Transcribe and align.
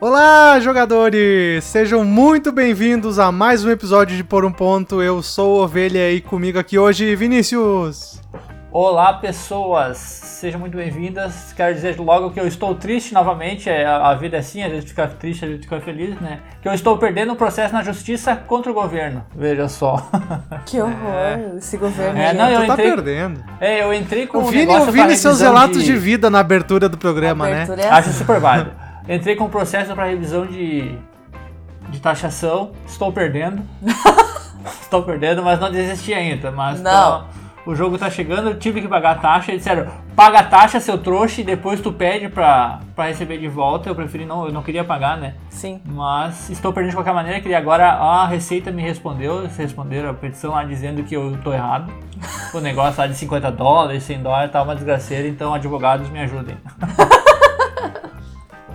Olá, 0.00 0.60
jogadores! 0.60 1.64
Sejam 1.64 2.04
muito 2.04 2.52
bem-vindos 2.52 3.18
a 3.18 3.32
mais 3.32 3.64
um 3.64 3.70
episódio 3.70 4.16
de 4.16 4.22
Por 4.22 4.44
um 4.44 4.52
Ponto. 4.52 5.02
Eu 5.02 5.22
sou 5.22 5.60
Ovelha 5.60 6.12
e 6.12 6.20
comigo 6.20 6.56
aqui 6.58 6.78
hoje, 6.78 7.16
Vinícius. 7.16 8.20
Olá, 8.70 9.14
pessoas! 9.14 9.98
Sejam 9.98 10.60
muito 10.60 10.76
bem-vindas. 10.76 11.52
Quero 11.56 11.74
dizer 11.74 11.98
logo 11.98 12.30
que 12.30 12.38
eu 12.38 12.46
estou 12.46 12.76
triste 12.76 13.12
novamente. 13.12 13.68
É, 13.68 13.84
a 13.84 14.14
vida 14.14 14.36
é 14.36 14.40
assim, 14.40 14.62
a 14.62 14.68
gente 14.68 14.86
fica 14.86 15.08
triste, 15.08 15.44
a 15.44 15.48
gente 15.48 15.62
fica 15.62 15.80
feliz, 15.80 16.14
né? 16.20 16.38
Que 16.62 16.68
eu 16.68 16.72
estou 16.72 16.96
perdendo 16.96 17.32
um 17.32 17.36
processo 17.36 17.74
na 17.74 17.82
justiça 17.82 18.36
contra 18.36 18.70
o 18.70 18.74
governo. 18.74 19.24
Veja 19.34 19.68
só. 19.68 19.96
Que 20.64 20.80
horror, 20.80 21.56
esse 21.56 21.76
governo. 21.76 22.18
É, 22.20 22.28
aí. 22.28 22.36
não, 22.36 22.48
eu 22.48 22.60
tu 22.60 22.66
tá 22.68 22.72
entrei- 22.74 22.90
perdendo. 22.90 23.44
É, 23.58 23.82
eu 23.82 23.92
entrei 23.92 24.26
com 24.28 24.38
O 24.38 24.42
um 24.42 24.44
Vini, 24.44 24.66
negócio 24.66 24.90
o 24.90 24.92
Vini 24.92 25.16
seus 25.16 25.40
relatos 25.40 25.82
de... 25.82 25.96
vida 25.96 26.28
na 26.30 26.38
abertura 26.38 26.88
do 26.88 26.96
programa, 26.98 27.46
né? 27.48 27.62
Abertura 27.62 27.82
é 27.82 27.88
Acho 27.88 28.10
assim. 28.10 28.18
super 28.18 28.38
válido. 28.38 28.70
Entrei 29.08 29.34
com 29.36 29.48
processo 29.48 29.94
para 29.94 30.04
revisão 30.06 30.46
de, 30.46 30.94
de 31.88 32.00
taxação. 32.00 32.72
Estou 32.86 33.10
perdendo. 33.10 33.62
Estou 34.82 35.02
perdendo, 35.02 35.42
mas 35.42 35.58
não 35.58 35.70
desisti 35.70 36.12
ainda. 36.12 36.50
Mas 36.50 36.80
Não. 36.82 37.26
o 37.64 37.74
jogo 37.74 37.96
tá 37.96 38.10
chegando, 38.10 38.50
eu 38.50 38.58
tive 38.58 38.82
que 38.82 38.88
pagar 38.88 39.12
a 39.12 39.14
taxa. 39.14 39.50
Eles 39.50 39.62
disseram, 39.62 39.86
paga 40.14 40.40
a 40.40 40.44
taxa, 40.44 40.78
seu 40.80 40.98
trouxa, 40.98 41.40
e 41.40 41.44
depois 41.44 41.80
tu 41.80 41.90
pede 41.92 42.28
pra, 42.28 42.80
pra 42.94 43.06
receber 43.06 43.38
de 43.38 43.48
volta. 43.48 43.88
Eu 43.88 43.94
preferi 43.94 44.26
não, 44.26 44.46
eu 44.46 44.52
não 44.52 44.62
queria 44.62 44.84
pagar, 44.84 45.16
né? 45.16 45.34
Sim. 45.48 45.80
Mas 45.86 46.50
estou 46.50 46.70
perdendo 46.72 46.90
de 46.90 46.96
qualquer 46.96 47.14
maneira, 47.14 47.40
que 47.40 47.54
agora 47.54 47.88
a 47.92 48.26
Receita 48.26 48.70
me 48.70 48.82
respondeu, 48.82 49.40
eles 49.40 49.56
responderam 49.56 50.10
a 50.10 50.14
petição 50.14 50.50
lá 50.50 50.64
dizendo 50.64 51.02
que 51.02 51.14
eu 51.14 51.38
tô 51.42 51.52
errado. 51.52 51.90
O 52.54 52.60
negócio 52.60 52.98
lá 52.98 53.06
de 53.06 53.14
50 53.14 53.52
dólares, 53.52 54.04
100 54.04 54.22
dólares, 54.22 54.50
tá 54.50 54.62
uma 54.62 54.74
desgraceira, 54.74 55.28
então 55.28 55.52
advogados 55.52 56.08
me 56.08 56.18
ajudem. 56.20 56.56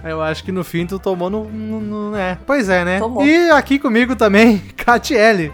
Eu 0.03 0.21
acho 0.21 0.43
que 0.43 0.51
no 0.51 0.63
fim 0.63 0.85
tu 0.85 0.99
tomou 0.99 1.29
no. 1.29 1.45
no- 1.45 1.79
no- 1.79 2.15
é. 2.17 2.37
Pois 2.45 2.67
é, 2.69 2.83
né? 2.83 2.99
Tomou. 2.99 3.23
E 3.25 3.49
aqui 3.51 3.79
comigo 3.79 4.15
também, 4.15 4.57
Catiele. 4.75 5.51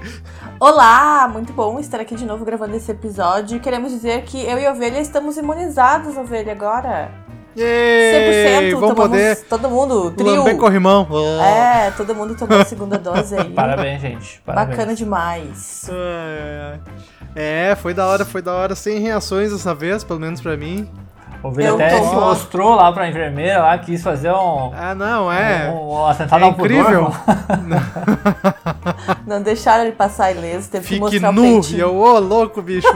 Olá, 0.59 1.29
muito 1.31 1.53
bom 1.53 1.79
estar 1.79 1.99
aqui 2.01 2.15
de 2.15 2.25
novo 2.25 2.43
gravando 2.43 2.75
esse 2.75 2.91
episódio. 2.91 3.59
Queremos 3.59 3.91
dizer 3.91 4.23
que 4.23 4.41
eu 4.43 4.57
e 4.57 4.65
a 4.65 4.71
Ovelha 4.71 4.99
estamos 4.99 5.37
imunizados, 5.37 6.17
Ovelha, 6.17 6.51
agora. 6.51 7.11
100%, 7.55 7.61
Yay! 7.61 8.71
Vamos 8.73 8.89
tomamos 8.89 9.09
poder 9.09 9.35
todo 9.47 9.69
mundo, 9.69 10.11
trio. 10.11 10.35
lamber 10.37 10.57
corrimão. 10.57 11.07
É, 11.41 11.91
todo 11.91 12.13
mundo 12.15 12.35
tomou 12.35 12.59
a 12.59 12.65
segunda 12.65 12.97
dose 12.99 13.35
aí. 13.35 13.51
Parabéns, 13.53 14.01
gente. 14.01 14.41
Parabéns. 14.45 14.77
Bacana 14.77 14.95
demais. 14.95 15.89
Ai, 15.89 15.95
ai, 16.41 16.71
ai. 16.73 16.79
É, 17.35 17.75
foi 17.75 17.93
da 17.93 18.05
hora, 18.07 18.25
foi 18.25 18.41
da 18.41 18.53
hora. 18.53 18.75
Sem 18.75 18.99
reações 18.99 19.51
dessa 19.51 19.73
vez, 19.75 20.03
pelo 20.03 20.19
menos 20.19 20.41
pra 20.41 20.55
mim. 20.57 20.89
O 21.41 21.47
Ovelha 21.47 21.67
Eu 21.69 21.75
até 21.75 21.99
tô- 21.99 22.09
se 22.09 22.15
mostrou 22.15 22.75
lá 22.75 22.91
pra 22.91 23.07
enfermeira 23.07 23.59
lá, 23.59 23.77
quis 23.77 24.03
fazer 24.03 24.29
um, 24.31 24.73
Ah, 24.75 24.93
não, 24.93 25.31
é. 25.31 25.69
um, 25.69 25.93
um 25.93 26.05
atentado 26.05 26.41
É 26.41 26.45
ao 26.45 26.53
pudor. 26.53 26.71
incrível. 26.71 27.13
Não 29.25 29.41
deixaram 29.41 29.83
ele 29.83 29.93
passar 29.93 30.31
ileso, 30.31 30.69
teve 30.69 30.83
que 30.83 30.89
Fique 30.95 30.99
mostrar 31.01 31.29
o 31.29 31.33
nu. 31.33 31.41
peitinho. 31.41 31.77
E 31.77 31.81
eu, 31.81 31.95
ô, 31.95 32.19
louco, 32.19 32.61
bicho. 32.61 32.87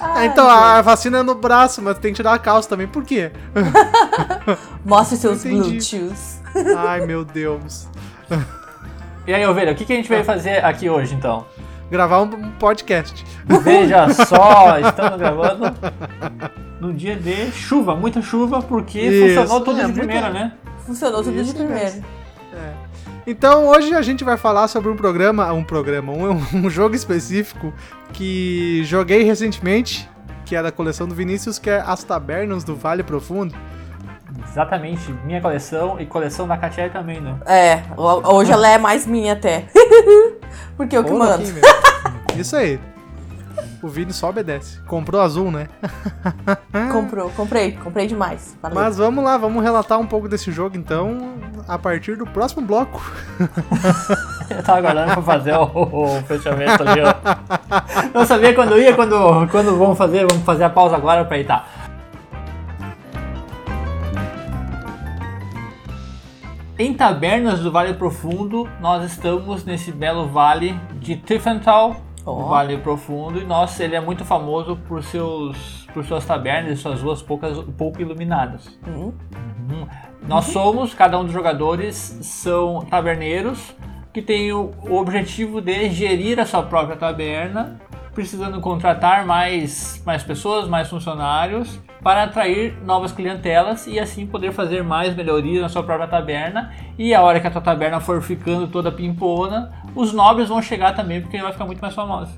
Ai, 0.00 0.26
então, 0.26 0.48
gente. 0.48 0.58
a 0.58 0.82
vacina 0.82 1.18
é 1.18 1.22
no 1.22 1.34
braço, 1.34 1.82
mas 1.82 1.98
tem 1.98 2.12
que 2.12 2.16
tirar 2.16 2.34
a 2.34 2.38
calça 2.38 2.68
também. 2.68 2.86
Por 2.86 3.02
quê? 3.02 3.32
Mostre 4.84 5.16
seus 5.16 5.42
glúteos. 5.42 6.36
Ai, 6.78 7.04
meu 7.06 7.24
Deus. 7.24 7.88
E 9.26 9.34
aí, 9.34 9.44
Ovelha, 9.46 9.72
o 9.72 9.74
que, 9.74 9.84
que 9.84 9.92
a 9.92 9.96
gente 9.96 10.08
veio 10.08 10.24
fazer 10.24 10.64
aqui 10.64 10.88
hoje, 10.88 11.14
então? 11.14 11.44
Gravar 11.90 12.22
um 12.22 12.50
podcast. 12.52 13.24
Veja 13.62 14.08
só, 14.26 14.78
estamos 14.78 15.18
gravando 15.18 15.74
num 16.80 16.92
dia 16.92 17.14
de 17.16 17.50
chuva, 17.52 17.94
muita 17.94 18.20
chuva, 18.20 18.60
porque 18.60 19.00
Isso, 19.00 19.40
funcionou 19.40 19.64
tudo 19.64 19.80
é, 19.80 19.86
de 19.86 19.92
primeira, 19.92 20.30
né? 20.30 20.52
Funcionou 20.84 21.22
tudo 21.22 21.40
Isso 21.40 21.52
de 21.52 21.64
primeiro. 21.64 22.02
Então, 23.26 23.66
hoje 23.66 23.92
a 23.94 24.02
gente 24.02 24.22
vai 24.22 24.36
falar 24.36 24.68
sobre 24.68 24.88
um 24.88 24.96
programa, 24.96 25.52
um 25.52 25.64
programa, 25.64 26.12
um, 26.12 26.40
um 26.66 26.70
jogo 26.70 26.94
específico 26.94 27.72
que 28.12 28.82
joguei 28.84 29.22
recentemente, 29.24 30.08
que 30.44 30.54
é 30.54 30.62
da 30.62 30.70
coleção 30.70 31.08
do 31.08 31.14
Vinícius, 31.14 31.58
que 31.58 31.68
é 31.68 31.80
As 31.84 32.04
Tabernas 32.04 32.62
do 32.62 32.76
Vale 32.76 33.02
Profundo. 33.02 33.54
Exatamente, 34.48 35.12
minha 35.24 35.40
coleção 35.40 36.00
e 36.00 36.06
coleção 36.06 36.46
da 36.46 36.56
Katia 36.56 36.88
também, 36.88 37.20
né? 37.20 37.36
É, 37.46 37.82
ho- 37.96 38.34
hoje 38.34 38.52
ela 38.52 38.68
é 38.68 38.78
mais 38.78 39.06
minha 39.06 39.32
até. 39.32 39.64
Porque 40.76 40.96
eu 40.96 41.04
que 41.04 41.12
mando. 41.12 41.44
meu. 41.52 41.62
Isso 42.36 42.56
aí. 42.56 42.78
O 43.82 43.88
Vini 43.88 44.12
só 44.12 44.30
obedece. 44.30 44.80
Comprou 44.82 45.20
azul, 45.20 45.50
né? 45.50 45.68
Comprou, 46.92 47.30
comprei, 47.30 47.72
comprei 47.72 48.06
demais. 48.06 48.56
Valeu. 48.60 48.74
Mas 48.74 48.96
vamos 48.96 49.22
lá, 49.24 49.36
vamos 49.36 49.62
relatar 49.62 49.98
um 49.98 50.06
pouco 50.06 50.28
desse 50.28 50.50
jogo 50.50 50.76
então, 50.76 51.34
a 51.68 51.78
partir 51.78 52.16
do 52.16 52.26
próximo 52.26 52.62
bloco. 52.66 53.00
Eu 54.50 54.62
tava 54.62 54.78
aguardando 54.78 55.12
pra 55.12 55.22
fazer 55.22 55.54
o, 55.54 55.62
o 55.64 56.22
fechamento 56.22 56.82
ali, 56.82 57.00
ó. 57.00 57.14
Não 58.18 58.26
sabia 58.26 58.54
quando 58.54 58.78
ia, 58.78 58.94
quando, 58.94 59.46
quando 59.50 59.76
vamos 59.76 59.96
fazer, 59.96 60.26
vamos 60.26 60.44
fazer 60.44 60.64
a 60.64 60.70
pausa 60.70 60.96
agora 60.96 61.24
pra 61.24 61.38
editar. 61.38 61.68
Em 66.78 66.92
Tabernas 66.92 67.60
do 67.60 67.72
Vale 67.72 67.94
Profundo, 67.94 68.68
nós 68.82 69.02
estamos 69.02 69.64
nesse 69.64 69.90
belo 69.90 70.28
vale 70.28 70.78
de 71.00 71.16
Tiefenthal, 71.16 71.96
Ó. 72.24 72.32
o 72.32 72.48
Vale 72.48 72.76
Profundo, 72.76 73.40
e 73.40 73.44
nossa, 73.44 73.82
ele 73.82 73.96
é 73.96 74.00
muito 74.00 74.26
famoso 74.26 74.76
por 74.86 75.02
seus 75.02 75.86
por 75.94 76.04
suas 76.04 76.26
tabernas 76.26 76.78
e 76.78 76.82
suas 76.82 77.00
ruas 77.00 77.22
poucas, 77.22 77.56
pouco 77.78 78.02
iluminadas. 78.02 78.78
Hum, 78.86 79.12
Uhum. 79.68 79.86
Nós 80.28 80.44
somos, 80.46 80.92
cada 80.92 81.18
um 81.18 81.24
dos 81.24 81.32
jogadores 81.32 81.96
são 81.96 82.84
taberneiros 82.84 83.74
que 84.12 84.20
tem 84.20 84.52
o, 84.52 84.72
o 84.82 84.96
objetivo 84.96 85.60
de 85.60 85.88
gerir 85.90 86.38
a 86.38 86.44
sua 86.44 86.62
própria 86.62 86.96
taberna, 86.96 87.80
precisando 88.14 88.60
contratar 88.60 89.26
mais, 89.26 90.02
mais 90.04 90.22
pessoas, 90.22 90.68
mais 90.68 90.88
funcionários, 90.88 91.80
para 92.06 92.22
atrair 92.22 92.72
novas 92.84 93.10
clientelas 93.10 93.88
e 93.88 93.98
assim 93.98 94.28
poder 94.28 94.52
fazer 94.52 94.84
mais 94.84 95.12
melhorias 95.16 95.60
na 95.60 95.68
sua 95.68 95.82
própria 95.82 96.06
taberna. 96.06 96.72
E 96.96 97.12
a 97.12 97.20
hora 97.20 97.40
que 97.40 97.48
a 97.48 97.50
tua 97.50 97.60
taberna 97.60 97.98
for 97.98 98.22
ficando 98.22 98.68
toda 98.68 98.92
pimpona, 98.92 99.72
os 99.92 100.12
nobres 100.12 100.48
vão 100.48 100.62
chegar 100.62 100.94
também 100.94 101.20
porque 101.20 101.34
ele 101.34 101.42
vai 101.42 101.50
ficar 101.50 101.64
muito 101.64 101.80
mais 101.80 101.96
famoso. 101.96 102.30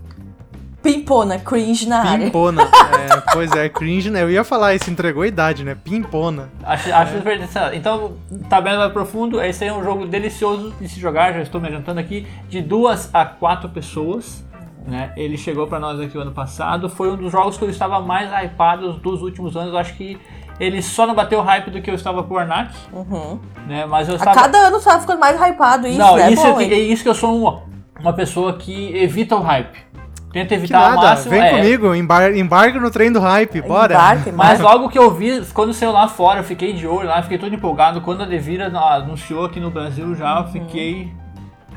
Pimpona, 0.82 1.38
cringe 1.38 1.86
na 1.86 1.98
área. 2.02 2.24
Pimpona. 2.24 2.62
É, 2.98 3.32
pois 3.32 3.52
é, 3.52 3.68
cringe, 3.68 4.10
né? 4.10 4.22
Eu 4.22 4.30
ia 4.30 4.42
falar 4.42 4.74
isso, 4.74 4.90
entregou 4.90 5.22
a 5.22 5.26
idade, 5.26 5.64
né? 5.64 5.74
Pimpona. 5.74 6.48
Acho, 6.62 6.92
acho 6.92 7.16
super 7.18 7.36
interessante. 7.36 7.76
Então, 7.76 8.16
Taberna 8.50 8.80
Vai 8.80 8.90
Profundo, 8.90 9.40
esse 9.40 9.64
aí 9.64 9.70
é 9.70 9.72
um 9.72 9.84
jogo 9.84 10.06
delicioso 10.06 10.74
de 10.80 10.88
se 10.88 10.98
jogar, 10.98 11.32
já 11.32 11.40
estou 11.40 11.60
me 11.60 11.68
adiantando 11.68 12.00
aqui, 12.00 12.26
de 12.48 12.60
duas 12.60 13.08
a 13.14 13.24
quatro 13.24 13.68
pessoas. 13.68 14.44
Né? 14.88 15.12
Ele 15.18 15.36
chegou 15.36 15.66
para 15.66 15.78
nós 15.78 16.00
aqui 16.00 16.16
o 16.16 16.20
ano 16.22 16.32
passado, 16.32 16.88
foi 16.88 17.10
um 17.12 17.16
dos 17.16 17.30
jogos 17.30 17.58
que 17.58 17.64
eu 17.64 17.68
estava 17.68 18.00
mais 18.00 18.30
hypado 18.32 18.94
dos 18.94 19.20
últimos 19.20 19.54
anos. 19.54 19.72
Eu 19.74 19.78
acho 19.78 19.94
que 19.94 20.18
ele 20.58 20.80
só 20.80 21.06
não 21.06 21.14
bateu 21.14 21.40
o 21.40 21.42
hype 21.42 21.70
do 21.70 21.82
que 21.82 21.90
eu 21.90 21.94
estava 21.94 22.22
com 22.22 22.32
o 22.34 22.38
Arnak, 22.38 22.72
Uhum. 22.90 23.38
né? 23.66 23.84
Mas 23.84 24.08
eu 24.08 24.14
A 24.14 24.16
estava. 24.16 24.40
cada 24.40 24.58
ano 24.68 24.80
só 24.80 24.98
ficando 24.98 25.20
mais 25.20 25.38
hypado 25.38 25.86
isso, 25.86 25.98
não, 25.98 26.16
né? 26.16 26.30
isso, 26.32 26.42
Bom, 26.42 26.58
é, 26.60 26.64
é 26.64 26.78
isso 26.78 27.02
que 27.02 27.08
eu 27.10 27.14
sou 27.14 27.38
uma, 27.38 27.62
uma 28.00 28.12
pessoa 28.14 28.54
que 28.54 28.96
evita 28.96 29.36
o 29.36 29.42
hype. 29.42 29.86
Tenta 30.32 30.48
Que 30.48 30.54
evitar 30.54 30.78
ao 30.78 30.90
nada, 30.96 31.02
máximo. 31.08 31.30
vem 31.30 31.40
é, 31.42 31.50
comigo, 31.50 31.94
embar 31.94 32.34
embarca 32.36 32.80
no 32.80 32.90
trem 32.90 33.12
do 33.12 33.18
hype, 33.20 33.60
bora. 33.62 33.94
Embarque, 33.94 34.32
Mas 34.32 34.58
embarque. 34.58 34.62
logo 34.62 34.88
que 34.90 34.98
eu 34.98 35.10
vi, 35.10 35.42
quando 35.54 35.72
saiu 35.74 35.92
lá 35.92 36.06
fora, 36.08 36.40
eu 36.40 36.44
fiquei 36.44 36.72
de 36.72 36.86
olho 36.86 37.08
lá, 37.08 37.22
fiquei 37.22 37.38
todo 37.38 37.54
empolgado. 37.54 38.00
Quando 38.02 38.22
a 38.22 38.26
Devira 38.26 38.66
anunciou 38.66 39.44
aqui 39.46 39.58
no 39.60 39.70
Brasil 39.70 40.14
já, 40.14 40.36
eu 40.36 40.42
Uhum. 40.44 40.48
fiquei 40.48 41.12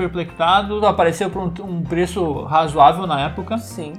perplexado. 0.01 0.85
Apareceu 0.85 1.29
por 1.29 1.41
um, 1.41 1.53
um 1.63 1.83
preço 1.83 2.43
razoável 2.43 3.05
na 3.05 3.21
época, 3.21 3.57
Sim. 3.57 3.93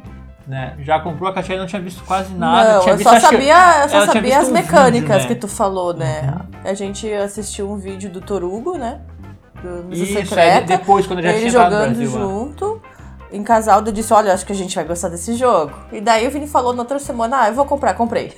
né? 0.46 0.74
Já 0.80 1.00
comprou 1.00 1.28
a 1.28 1.32
caixinha 1.32 1.56
e 1.56 1.60
não 1.60 1.66
tinha 1.66 1.80
visto 1.80 2.02
quase 2.04 2.34
nada. 2.34 2.74
não, 2.74 2.80
tinha 2.82 2.94
eu 2.94 2.98
só 2.98 3.20
sabia, 3.20 3.82
eu 3.82 3.88
só 3.88 4.06
sabia 4.06 4.38
as 4.38 4.48
um 4.48 4.52
mecânicas 4.52 5.16
vídeo, 5.16 5.28
né? 5.28 5.28
que 5.28 5.34
tu 5.34 5.48
falou, 5.48 5.94
né? 5.94 6.34
A 6.64 6.74
gente 6.74 7.10
assistiu 7.12 7.70
um 7.70 7.76
vídeo 7.76 8.10
do 8.10 8.20
Torugo, 8.20 8.76
né? 8.76 9.00
Do 9.62 9.94
Isso, 9.94 10.18
aí 10.18 10.26
Secreta. 10.26 10.66
depois, 10.66 11.06
quando 11.06 11.22
já 11.22 11.30
ele 11.30 11.38
tinha 11.38 11.52
jogando 11.52 11.96
Brasil. 11.96 12.08
é. 12.08 12.10
junto. 12.10 12.81
Em 13.32 13.42
casal, 13.42 13.82
eu 13.84 13.92
disse, 13.92 14.12
olha, 14.12 14.32
acho 14.34 14.44
que 14.44 14.52
a 14.52 14.54
gente 14.54 14.74
vai 14.74 14.84
gostar 14.84 15.08
desse 15.08 15.34
jogo. 15.34 15.72
E 15.90 16.00
daí 16.00 16.26
o 16.28 16.30
Vini 16.30 16.46
falou 16.46 16.74
na 16.74 16.82
outra 16.82 16.98
semana, 16.98 17.42
ah, 17.42 17.48
eu 17.48 17.54
vou 17.54 17.64
comprar, 17.64 17.94
comprei. 17.94 18.32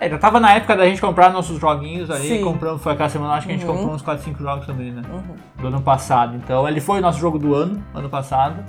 É, 0.00 0.08
já 0.08 0.16
tava 0.16 0.40
na 0.40 0.54
época 0.54 0.76
da 0.76 0.86
gente 0.86 1.00
comprar 1.00 1.30
nossos 1.30 1.60
joguinhos 1.60 2.10
ali, 2.10 2.28
Sim. 2.28 2.44
compramos, 2.44 2.80
foi 2.82 2.92
aquela 2.92 3.08
semana, 3.08 3.34
acho 3.34 3.46
que 3.46 3.52
a 3.52 3.56
gente 3.56 3.66
Uhum. 3.66 3.76
comprou 3.76 3.94
uns 3.94 4.02
4, 4.02 4.24
5 4.24 4.42
jogos 4.42 4.64
também, 4.66 4.90
né? 4.92 5.02
Uhum. 5.10 5.36
Do 5.60 5.66
ano 5.68 5.82
passado. 5.82 6.36
Então, 6.36 6.66
ele 6.68 6.80
foi 6.80 6.98
o 6.98 7.02
nosso 7.02 7.18
jogo 7.18 7.38
do 7.38 7.54
ano, 7.54 7.82
ano 7.94 8.08
passado. 8.08 8.64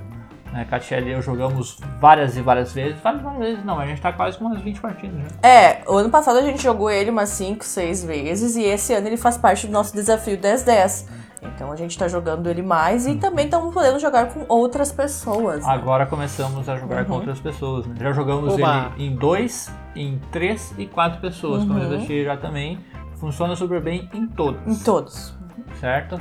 Né, 0.51 0.65
Catiele 0.67 1.11
e 1.11 1.13
eu 1.13 1.21
jogamos 1.21 1.77
várias 2.01 2.35
e 2.35 2.41
várias 2.41 2.73
vezes. 2.73 2.99
Várias, 3.03 3.21
várias 3.21 3.39
vezes 3.39 3.63
não, 3.63 3.79
a 3.79 3.85
gente 3.85 4.01
tá 4.01 4.11
quase 4.11 4.35
com 4.35 4.45
umas 4.45 4.59
20 4.59 4.79
partidas 4.81 5.21
já. 5.21 5.47
É, 5.47 5.83
o 5.87 5.93
ano 5.95 6.09
passado 6.09 6.39
a 6.39 6.41
gente 6.41 6.59
jogou 6.63 6.89
ele 6.89 7.11
umas 7.11 7.29
5, 7.29 7.63
6 7.63 8.03
vezes 8.03 8.55
e 8.55 8.63
esse 8.63 8.91
ano 8.91 9.05
ele 9.05 9.15
faz 9.17 9.37
parte 9.37 9.67
do 9.67 9.71
nosso 9.71 9.93
desafio 9.93 10.35
10-10. 10.39 11.05
Então 11.41 11.71
a 11.71 11.75
gente 11.75 11.97
tá 11.97 12.07
jogando 12.07 12.47
ele 12.49 12.61
mais 12.61 13.07
e 13.07 13.15
também 13.15 13.45
estamos 13.45 13.73
podendo 13.73 13.97
jogar 13.99 14.27
com 14.33 14.45
outras 14.49 14.91
pessoas. 14.91 15.65
né? 15.65 15.71
Agora 15.71 16.05
começamos 16.05 16.67
a 16.67 16.77
jogar 16.77 17.05
com 17.05 17.11
Uhum. 17.13 17.17
outras 17.19 17.39
pessoas, 17.39 17.85
né? 17.87 17.95
Já 17.99 18.11
jogamos 18.11 18.53
Oba! 18.55 18.91
ele 18.97 19.05
em 19.05 19.15
dois, 19.15 19.71
em 19.95 20.19
três 20.31 20.73
e 20.77 20.85
quatro 20.85 21.19
pessoas, 21.21 21.63
como 21.63 21.79
eu 21.79 21.83
Uhum. 21.89 21.97
deixei 21.97 22.25
já 22.25 22.35
também. 22.35 22.79
Funciona 23.15 23.55
super 23.55 23.81
bem 23.81 24.09
em 24.13 24.27
todos. 24.27 24.61
Em 24.65 24.83
todos. 24.83 25.33
Certo? 25.79 26.19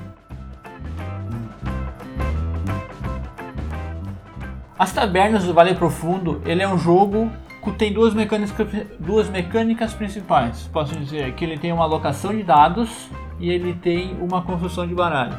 As 4.78 4.92
Tabernas 4.92 5.44
do 5.44 5.52
Vale 5.52 5.74
Profundo, 5.74 6.40
ele 6.44 6.62
é 6.62 6.68
um 6.68 6.78
jogo 6.78 7.30
que 7.64 7.72
tem 7.72 7.92
duas 7.92 8.14
mecânicas, 8.14 8.54
duas 9.00 9.28
mecânicas 9.28 9.92
principais. 9.92 10.68
Posso 10.72 10.94
dizer 10.96 11.34
que 11.34 11.44
ele 11.44 11.58
tem 11.58 11.72
uma 11.72 11.82
alocação 11.84 12.30
de 12.30 12.42
dados 12.44 13.10
e 13.38 13.50
ele 13.50 13.74
tem 13.74 14.16
uma 14.20 14.42
construção 14.42 14.86
de 14.86 14.94
baralho. 14.94 15.36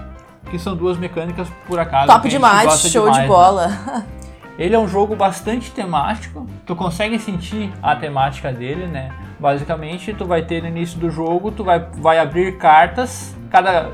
Que 0.49 0.57
são 0.57 0.75
duas 0.75 0.97
mecânicas, 0.97 1.47
por 1.67 1.79
acaso. 1.79 2.07
Top 2.07 2.27
demais, 2.27 2.81
show 2.89 3.03
demais, 3.03 3.15
de 3.17 3.21
né? 3.21 3.27
bola. 3.27 4.05
Ele 4.57 4.75
é 4.75 4.79
um 4.79 4.89
jogo 4.89 5.15
bastante 5.15 5.71
temático. 5.71 6.45
Tu 6.65 6.75
consegue 6.75 7.17
sentir 7.17 7.71
a 7.81 7.95
temática 7.95 8.51
dele, 8.51 8.87
né? 8.87 9.09
Basicamente, 9.39 10.13
tu 10.13 10.25
vai 10.25 10.41
ter 10.41 10.61
no 10.61 10.67
início 10.67 10.99
do 10.99 11.09
jogo, 11.09 11.49
tu 11.49 11.63
vai, 11.63 11.79
vai 11.79 12.19
abrir 12.19 12.57
cartas, 12.57 13.33
cada 13.49 13.89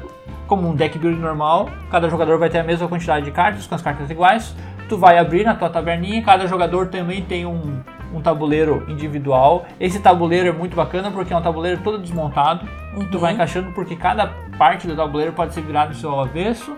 como 0.47 0.67
um 0.67 0.75
deck 0.75 0.97
building 0.97 1.19
normal, 1.19 1.69
cada 1.91 2.09
jogador 2.09 2.39
vai 2.39 2.49
ter 2.49 2.59
a 2.59 2.63
mesma 2.63 2.87
quantidade 2.87 3.25
de 3.25 3.31
cartas 3.31 3.67
com 3.67 3.75
as 3.75 3.81
cartas 3.81 4.09
iguais. 4.09 4.55
Tu 4.89 4.97
vai 4.97 5.19
abrir 5.19 5.43
na 5.43 5.53
tua 5.53 5.69
taberninha, 5.69 6.23
cada 6.23 6.47
jogador 6.47 6.87
também 6.87 7.21
tem 7.23 7.45
um, 7.45 7.79
um 8.15 8.21
tabuleiro 8.21 8.85
individual. 8.87 9.65
Esse 9.79 9.99
tabuleiro 9.99 10.47
é 10.49 10.51
muito 10.51 10.75
bacana 10.75 11.11
porque 11.11 11.33
é 11.33 11.37
um 11.37 11.41
tabuleiro 11.41 11.81
todo 11.83 11.97
desmontado. 11.99 12.65
que 12.97 13.05
Tu 13.07 13.19
vai 13.19 13.33
encaixando 13.33 13.71
porque 13.73 13.95
cada 13.95 14.31
parte 14.57 14.87
do 14.87 14.95
tabuleiro 14.95 15.33
pode 15.33 15.53
ser 15.53 15.61
virado 15.61 15.89
no 15.89 15.95
seu 15.95 16.17
avesso, 16.19 16.73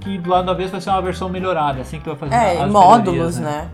que 0.00 0.18
do 0.18 0.30
lado 0.30 0.46
do 0.46 0.50
avesso 0.50 0.72
vai 0.72 0.80
ser 0.80 0.90
uma 0.90 1.00
versão 1.02 1.28
melhorada, 1.28 1.80
assim 1.80 1.98
que 1.98 2.04
tu 2.04 2.10
vai 2.14 2.28
fazer 2.28 2.34
É, 2.34 2.62
as 2.62 2.70
módulos, 2.70 3.04
melhorias, 3.38 3.38
né? 3.38 3.68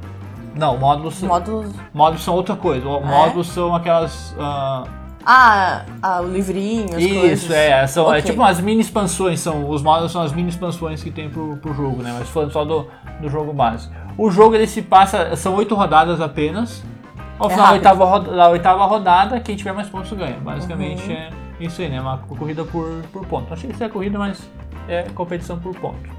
Não, 0.55 0.77
módulos, 0.79 1.23
Módulos. 1.23 1.71
módulos 1.93 2.23
são 2.25 2.35
outra 2.35 2.57
coisa. 2.57 2.87
O- 2.89 3.05
Módulos 3.05 3.49
são 3.49 3.75
aquelas. 3.75 4.35
ah, 4.39 4.85
Ah, 5.29 5.83
ah, 6.03 6.21
o 6.23 6.29
livrinho, 6.29 6.97
as 6.97 7.03
isso, 7.03 7.15
coisas. 7.21 7.51
é. 7.51 7.87
São, 7.89 8.05
É 8.07 8.19
Ok. 8.19 8.23
tipo 8.31 8.41
umas 8.43 8.61
mini 8.61 8.81
expansões. 8.81 9.41
São, 9.41 9.69
os 9.69 9.83
módulos 9.83 10.13
são 10.13 10.23
as 10.23 10.33
mini 10.33 10.49
expansões 10.49 11.03
que 11.03 11.11
tem 11.11 11.29
pro, 11.29 11.57
pro 11.57 11.75
jogo, 11.75 12.01
né? 12.03 12.15
Mas 12.19 12.29
falando 12.29 12.53
só 12.53 12.65
do, 12.65 12.87
do 13.21 13.29
jogo 13.29 13.53
base. 13.53 13.89
O 14.17 14.31
jogo 14.31 14.55
ele 14.55 14.67
se 14.69 14.83
passa. 14.83 15.35
São 15.37 15.55
oito 15.57 15.75
rodadas 15.75 16.21
apenas. 16.21 16.83
Ao 17.39 17.49
É 17.49 17.51
final 17.55 17.67
da 17.69 17.73
oitava, 17.75 18.05
roda- 18.05 18.37
da 18.37 18.49
oitava 18.49 18.85
rodada, 18.87 19.41
quem 19.41 19.57
tiver 19.57 19.73
mais 19.73 19.89
pontos 19.89 20.13
ganha. 20.13 20.37
Basicamente 20.41 21.05
Uhum. 21.11 21.13
é 21.17 21.31
isso 21.61 21.83
aí, 21.83 21.89
né? 21.89 22.01
Uma 22.01 22.19
corrida 22.19 22.65
por, 22.65 23.03
por 23.13 23.27
ponto. 23.27 23.53
Achei 23.53 23.71
que 23.71 23.77
seria 23.77 23.93
corrida, 23.93 24.19
mas 24.19 24.49
é 24.89 25.03
competição 25.15 25.59
por 25.59 25.75
ponto. 25.77 26.17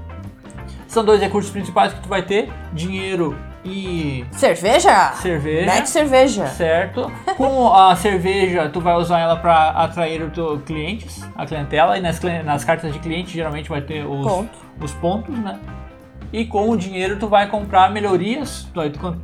São 0.86 1.04
dois 1.04 1.20
recursos 1.20 1.50
principais 1.50 1.92
que 1.92 2.00
tu 2.00 2.08
vai 2.08 2.22
ter: 2.22 2.50
dinheiro 2.72 3.36
e 3.64 4.24
Cerveja? 4.30 5.12
cerveja. 5.14 5.66
Mete 5.66 5.88
cerveja. 5.90 6.46
Certo. 6.46 7.10
Com 7.36 7.74
a 7.74 7.94
cerveja, 7.96 8.68
tu 8.70 8.80
vai 8.80 8.94
usar 8.94 9.18
ela 9.18 9.36
para 9.36 9.70
atrair 9.70 10.22
os 10.22 10.32
teus 10.32 10.62
clientes, 10.62 11.22
a 11.36 11.44
clientela, 11.44 11.98
e 11.98 12.00
nas, 12.00 12.18
nas 12.44 12.64
cartas 12.64 12.92
de 12.92 12.98
cliente 13.00 13.32
geralmente 13.34 13.68
vai 13.68 13.80
ter 13.82 14.06
os, 14.06 14.46
os 14.80 14.92
pontos, 14.94 15.36
né? 15.38 15.58
E 16.32 16.44
com 16.44 16.68
o 16.68 16.76
dinheiro 16.76 17.16
tu 17.18 17.26
vai 17.26 17.48
comprar 17.48 17.90
melhorias, 17.90 18.68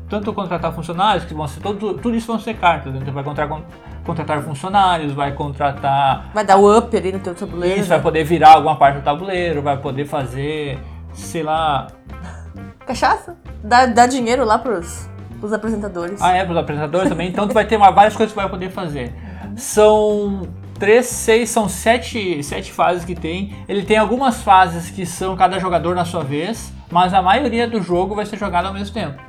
tanto 0.08 0.32
contratar 0.32 0.72
funcionários, 0.72 1.24
que 1.24 1.34
vão 1.34 1.46
ser 1.46 1.60
todo, 1.60 1.94
tudo 1.94 2.14
isso 2.16 2.26
vão 2.26 2.38
ser 2.38 2.54
cartas, 2.54 2.94
né? 2.94 3.00
Tu 3.04 3.12
vai 3.12 3.22
contratar, 3.22 3.58
con- 3.58 3.64
contratar 4.06 4.42
funcionários, 4.42 5.12
vai 5.12 5.32
contratar 5.32 6.30
Vai 6.32 6.44
dar 6.46 6.56
o 6.56 6.78
up 6.78 6.96
ali 6.96 7.12
no 7.12 7.18
teu 7.18 7.34
tabuleiro. 7.34 7.78
isso, 7.80 7.88
vai 7.90 8.00
poder 8.00 8.24
virar 8.24 8.52
alguma 8.54 8.76
parte 8.76 9.00
do 9.00 9.02
tabuleiro, 9.04 9.60
vai 9.60 9.76
poder 9.76 10.06
fazer, 10.06 10.78
sei 11.12 11.42
lá, 11.42 11.88
Cachaça? 12.86 13.36
Dá, 13.62 13.86
dá 13.86 14.06
dinheiro 14.06 14.44
lá 14.44 14.58
pros, 14.58 15.08
pros 15.40 15.52
apresentadores. 15.52 16.20
Ah, 16.22 16.32
é, 16.36 16.42
para 16.44 16.52
os 16.52 16.58
apresentadores 16.58 17.08
também. 17.08 17.28
Então 17.28 17.46
tu 17.48 17.54
vai 17.54 17.66
ter 17.66 17.76
uma- 17.76 17.90
várias 17.90 18.14
coisas 18.16 18.32
que 18.32 18.38
tu 18.38 18.42
vai 18.42 18.50
poder 18.50 18.70
fazer. 18.70 19.14
São 19.56 20.42
três, 20.78 21.06
seis, 21.06 21.50
são 21.50 21.68
sete, 21.68 22.42
sete 22.42 22.72
fases 22.72 23.04
que 23.04 23.14
tem. 23.14 23.56
Ele 23.68 23.82
tem 23.82 23.96
algumas 23.96 24.42
fases 24.42 24.90
que 24.90 25.06
são 25.06 25.36
cada 25.36 25.58
jogador 25.58 25.94
na 25.94 26.04
sua 26.04 26.22
vez, 26.22 26.72
mas 26.90 27.14
a 27.14 27.22
maioria 27.22 27.68
do 27.68 27.82
jogo 27.82 28.14
vai 28.14 28.26
ser 28.26 28.38
jogado 28.38 28.66
ao 28.66 28.74
mesmo 28.74 28.94
tempo. 28.94 29.22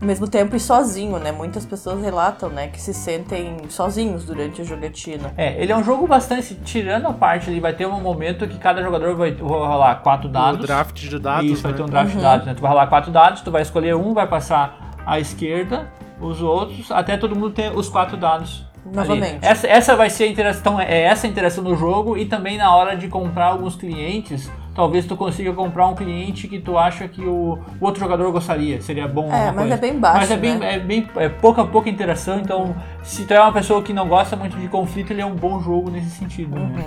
Ao 0.00 0.06
mesmo 0.06 0.28
tempo 0.28 0.54
e 0.54 0.60
sozinho, 0.60 1.18
né? 1.18 1.32
Muitas 1.32 1.66
pessoas 1.66 2.00
relatam, 2.00 2.48
né? 2.50 2.68
Que 2.68 2.80
se 2.80 2.94
sentem 2.94 3.56
sozinhos 3.68 4.24
durante 4.24 4.62
a 4.62 4.64
jogatina. 4.64 5.34
É, 5.36 5.60
ele 5.60 5.72
é 5.72 5.76
um 5.76 5.82
jogo 5.82 6.06
bastante. 6.06 6.54
Tirando 6.54 7.06
a 7.06 7.12
parte 7.12 7.50
ali, 7.50 7.58
vai 7.58 7.72
ter 7.72 7.84
um 7.84 8.00
momento 8.00 8.46
que 8.46 8.58
cada 8.58 8.80
jogador 8.80 9.16
vai 9.16 9.32
rolar 9.32 9.96
quatro 9.96 10.28
dados. 10.28 10.62
O 10.62 10.66
draft 10.68 10.94
de 11.00 11.18
dados. 11.18 11.50
Isso, 11.50 11.62
vai 11.64 11.72
né? 11.72 11.78
ter 11.78 11.82
um 11.82 11.86
draft 11.86 12.12
de 12.12 12.22
dados, 12.22 12.46
né? 12.46 12.54
Tu 12.54 12.60
vai 12.60 12.70
rolar 12.70 12.86
quatro 12.86 13.10
dados, 13.10 13.40
tu 13.40 13.50
vai 13.50 13.62
escolher 13.62 13.96
um, 13.96 14.14
vai 14.14 14.28
passar 14.28 14.94
à 15.04 15.18
esquerda, 15.18 15.90
os 16.20 16.42
outros, 16.42 16.92
até 16.92 17.16
todo 17.16 17.34
mundo 17.34 17.50
ter 17.50 17.76
os 17.76 17.88
quatro 17.88 18.16
dados. 18.16 18.67
Ali. 18.88 19.08
Novamente. 19.08 19.38
Essa, 19.42 19.66
essa 19.66 19.96
vai 19.96 20.10
ser 20.10 20.24
a 20.24 20.26
interação, 20.28 20.80
é 20.80 21.02
essa 21.02 21.26
a 21.26 21.30
interação 21.30 21.62
no 21.62 21.76
jogo 21.76 22.16
e 22.16 22.26
também 22.26 22.56
na 22.56 22.74
hora 22.74 22.96
de 22.96 23.08
comprar 23.08 23.46
alguns 23.46 23.76
clientes. 23.76 24.50
Talvez 24.74 25.04
tu 25.06 25.16
consiga 25.16 25.52
comprar 25.52 25.88
um 25.88 25.94
cliente 25.94 26.46
que 26.46 26.60
tu 26.60 26.78
acha 26.78 27.08
que 27.08 27.20
o, 27.22 27.58
o 27.80 27.84
outro 27.84 27.98
jogador 27.98 28.30
gostaria, 28.30 28.80
seria 28.80 29.08
bom. 29.08 29.26
É, 29.26 29.46
mas 29.46 29.54
coisa. 29.54 29.74
é 29.74 29.76
bem 29.76 29.98
baixo, 29.98 30.18
Mas 30.18 30.30
é 30.30 30.36
bem, 30.36 30.56
né? 30.56 30.74
é 30.76 30.78
bem 30.78 31.08
é 31.16 31.28
pouca 31.28 31.64
pouca 31.64 31.90
interação, 31.90 32.38
então 32.38 32.76
se 33.02 33.24
tu 33.24 33.34
é 33.34 33.40
uma 33.40 33.52
pessoa 33.52 33.82
que 33.82 33.92
não 33.92 34.06
gosta 34.06 34.36
muito 34.36 34.56
de 34.56 34.68
conflito, 34.68 35.12
ele 35.12 35.20
é 35.20 35.26
um 35.26 35.34
bom 35.34 35.60
jogo 35.60 35.90
nesse 35.90 36.10
sentido. 36.10 36.56
né? 36.56 36.84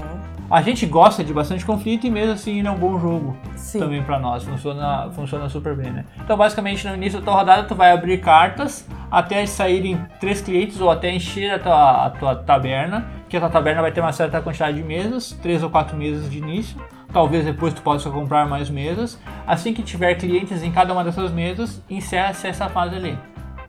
A 0.51 0.61
gente 0.61 0.85
gosta 0.85 1.23
de 1.23 1.33
bastante 1.33 1.65
conflito 1.65 2.05
e 2.05 2.11
mesmo 2.11 2.33
assim 2.33 2.59
ele 2.59 2.67
é 2.67 2.71
um 2.71 2.77
bom 2.77 2.99
jogo 2.99 3.37
Sim. 3.55 3.79
também 3.79 4.03
pra 4.03 4.19
nós, 4.19 4.43
funciona, 4.43 5.09
funciona 5.11 5.47
super 5.47 5.73
bem, 5.73 5.89
né? 5.91 6.03
Então 6.19 6.35
basicamente 6.35 6.85
no 6.85 6.93
início 6.93 7.19
da 7.19 7.25
tua 7.25 7.35
rodada 7.35 7.63
tu 7.63 7.73
vai 7.73 7.93
abrir 7.93 8.19
cartas 8.19 8.85
até 9.09 9.45
saírem 9.45 9.97
três 10.19 10.41
clientes 10.41 10.81
ou 10.81 10.91
até 10.91 11.09
encher 11.09 11.51
a 11.51 11.59
tua, 11.59 12.05
a 12.05 12.09
tua 12.09 12.35
taberna, 12.35 13.07
que 13.29 13.37
a 13.37 13.39
tua 13.39 13.49
taberna 13.49 13.81
vai 13.81 13.93
ter 13.93 14.01
uma 14.01 14.11
certa 14.11 14.41
quantidade 14.41 14.75
de 14.75 14.83
mesas, 14.83 15.31
três 15.41 15.63
ou 15.63 15.69
quatro 15.69 15.95
mesas 15.95 16.29
de 16.29 16.39
início. 16.39 16.77
Talvez 17.13 17.45
depois 17.45 17.73
tu 17.73 17.81
possa 17.81 18.09
comprar 18.09 18.45
mais 18.45 18.69
mesas. 18.69 19.17
Assim 19.47 19.73
que 19.73 19.81
tiver 19.81 20.15
clientes 20.15 20.61
em 20.63 20.71
cada 20.71 20.91
uma 20.91 21.03
dessas 21.03 21.31
mesas, 21.31 21.81
encerra-se 21.89 22.47
essa 22.47 22.67
fase 22.67 22.95
ali. 22.95 23.17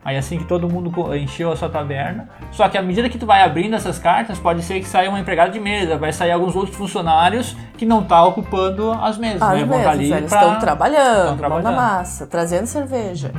Aí 0.05 0.17
assim 0.17 0.37
que 0.37 0.43
todo 0.45 0.67
mundo 0.69 0.91
encheu 1.15 1.51
a 1.51 1.55
sua 1.55 1.69
taberna. 1.69 2.27
Só 2.51 2.67
que 2.67 2.77
à 2.77 2.81
medida 2.81 3.07
que 3.09 3.17
tu 3.17 3.25
vai 3.25 3.41
abrindo 3.41 3.75
essas 3.75 3.97
cartas, 3.97 4.37
pode 4.37 4.61
ser 4.61 4.79
que 4.79 4.85
saia 4.85 5.09
uma 5.09 5.19
empregada 5.19 5.51
de 5.51 5.59
mesa, 5.59 5.97
vai 5.97 6.11
sair 6.11 6.31
alguns 6.31 6.55
outros 6.55 6.75
funcionários 6.75 7.55
que 7.77 7.85
não 7.85 8.03
tá 8.03 8.23
ocupando 8.25 8.91
as 8.91 9.17
mesas, 9.17 9.41
As 9.41 9.59
né? 9.59 9.65
Mesas, 9.65 9.99
eles 9.99 10.29
pra- 10.29 10.41
estão 10.41 10.59
trabalhando, 10.59 11.23
mão 11.25 11.31
na 11.31 11.37
trabalhando. 11.37 11.75
massa, 11.75 12.27
trazendo 12.27 12.65
cerveja. 12.65 13.31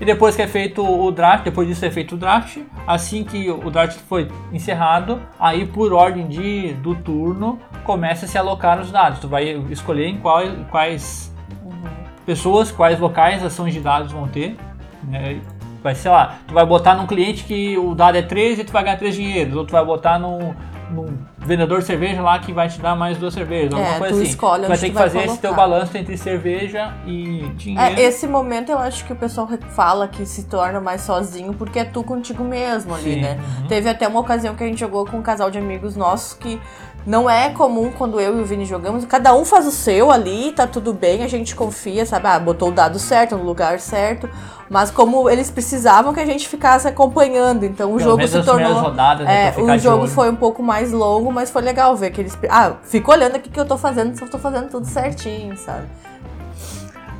E 0.00 0.04
depois 0.04 0.34
que 0.34 0.42
é 0.42 0.46
feito 0.48 0.84
o 0.84 1.10
draft, 1.12 1.44
depois 1.44 1.68
disso 1.68 1.84
é 1.84 1.90
feito 1.90 2.16
o 2.16 2.18
draft, 2.18 2.58
assim 2.86 3.22
que 3.22 3.48
o 3.50 3.70
draft 3.70 3.96
foi 4.08 4.28
encerrado, 4.52 5.20
aí 5.38 5.64
por 5.66 5.92
ordem 5.92 6.26
de, 6.26 6.72
do 6.74 6.94
turno, 6.96 7.60
começa 7.84 8.24
a 8.26 8.28
se 8.28 8.36
alocar 8.36 8.80
os 8.80 8.90
dados. 8.90 9.20
Tu 9.20 9.28
vai 9.28 9.44
escolher 9.70 10.06
em 10.08 10.18
qual, 10.18 10.42
quais 10.70 11.32
pessoas, 12.26 12.72
quais 12.72 12.98
locais 12.98 13.44
ações 13.44 13.72
de 13.72 13.80
dados 13.80 14.10
vão 14.12 14.26
ter. 14.28 14.56
né? 15.04 15.40
Vai, 15.84 15.94
sei 15.94 16.10
lá, 16.10 16.38
tu 16.48 16.54
vai 16.54 16.64
botar 16.64 16.94
num 16.94 17.06
cliente 17.06 17.44
que 17.44 17.76
o 17.76 17.94
dado 17.94 18.16
é 18.16 18.22
3 18.22 18.58
e 18.58 18.64
tu 18.64 18.72
vai 18.72 18.82
ganhar 18.82 18.96
3 18.96 19.14
dinheiros, 19.14 19.54
ou 19.54 19.66
tu 19.66 19.72
vai 19.72 19.84
botar 19.84 20.18
num, 20.18 20.54
num 20.90 21.14
vendedor 21.36 21.80
de 21.80 21.84
cerveja 21.84 22.22
lá 22.22 22.38
que 22.38 22.54
vai 22.54 22.70
te 22.70 22.80
dar 22.80 22.96
mais 22.96 23.18
duas 23.18 23.34
cervejas, 23.34 23.74
alguma 23.74 23.96
É, 23.96 23.98
coisa 23.98 24.14
tu 24.14 24.20
assim. 24.22 24.30
escolhe 24.30 24.62
tu 24.62 24.68
vai 24.68 24.78
ter 24.78 24.86
que 24.88 24.94
vai 24.94 25.02
fazer 25.02 25.18
esse 25.26 25.38
teu 25.38 25.50
colocar. 25.54 25.68
balanço 25.68 25.98
entre 25.98 26.16
cerveja 26.16 26.94
e 27.06 27.46
dinheiro. 27.54 28.00
É, 28.00 28.02
esse 28.02 28.26
momento 28.26 28.72
eu 28.72 28.78
acho 28.78 29.04
que 29.04 29.12
o 29.12 29.16
pessoal 29.16 29.46
fala 29.76 30.08
que 30.08 30.24
se 30.24 30.44
torna 30.44 30.80
mais 30.80 31.02
sozinho 31.02 31.52
porque 31.52 31.80
é 31.80 31.84
tu 31.84 32.02
contigo 32.02 32.42
mesmo 32.42 32.94
ali, 32.94 33.14
Sim, 33.16 33.20
né? 33.20 33.38
uhum. 33.60 33.66
Teve 33.68 33.86
até 33.90 34.08
uma 34.08 34.20
ocasião 34.20 34.54
que 34.54 34.64
a 34.64 34.66
gente 34.66 34.80
jogou 34.80 35.04
com 35.04 35.18
um 35.18 35.22
casal 35.22 35.50
de 35.50 35.58
amigos 35.58 35.94
nossos 35.96 36.32
que 36.32 36.58
não 37.06 37.28
é 37.28 37.50
comum 37.50 37.92
quando 37.92 38.18
eu 38.18 38.38
e 38.38 38.40
o 38.40 38.44
Vini 38.46 38.64
jogamos. 38.64 39.04
Cada 39.04 39.34
um 39.34 39.44
faz 39.44 39.66
o 39.66 39.70
seu 39.70 40.10
ali, 40.10 40.52
tá 40.52 40.66
tudo 40.66 40.94
bem, 40.94 41.22
a 41.22 41.28
gente 41.28 41.54
confia, 41.54 42.06
sabe? 42.06 42.26
Ah, 42.26 42.38
botou 42.38 42.70
o 42.70 42.72
dado 42.72 42.98
certo, 42.98 43.36
no 43.36 43.44
lugar 43.44 43.78
certo. 43.78 44.26
Mas 44.70 44.90
como 44.90 45.28
eles 45.28 45.50
precisavam 45.50 46.12
que 46.14 46.20
a 46.20 46.26
gente 46.26 46.48
ficasse 46.48 46.88
acompanhando, 46.88 47.64
então 47.64 47.92
o 47.92 47.96
Pelo 47.96 48.10
jogo 48.10 48.26
se 48.26 48.42
tornou. 48.42 48.72
rodadas, 48.74 49.26
né, 49.26 49.48
É, 49.56 49.60
o 49.60 49.78
jogo 49.78 50.06
foi 50.08 50.30
um 50.30 50.36
pouco 50.36 50.62
mais 50.62 50.90
longo, 50.90 51.30
mas 51.30 51.50
foi 51.50 51.62
legal 51.62 51.94
ver 51.96 52.10
que 52.10 52.20
eles. 52.20 52.36
Ah, 52.48 52.72
fico 52.82 53.12
olhando 53.12 53.36
aqui 53.36 53.48
o 53.48 53.52
que 53.52 53.60
eu 53.60 53.66
tô 53.66 53.76
fazendo, 53.76 54.16
se 54.16 54.22
eu 54.22 54.30
tô 54.30 54.38
fazendo 54.38 54.70
tudo 54.70 54.86
certinho, 54.86 55.56
sabe? 55.56 55.86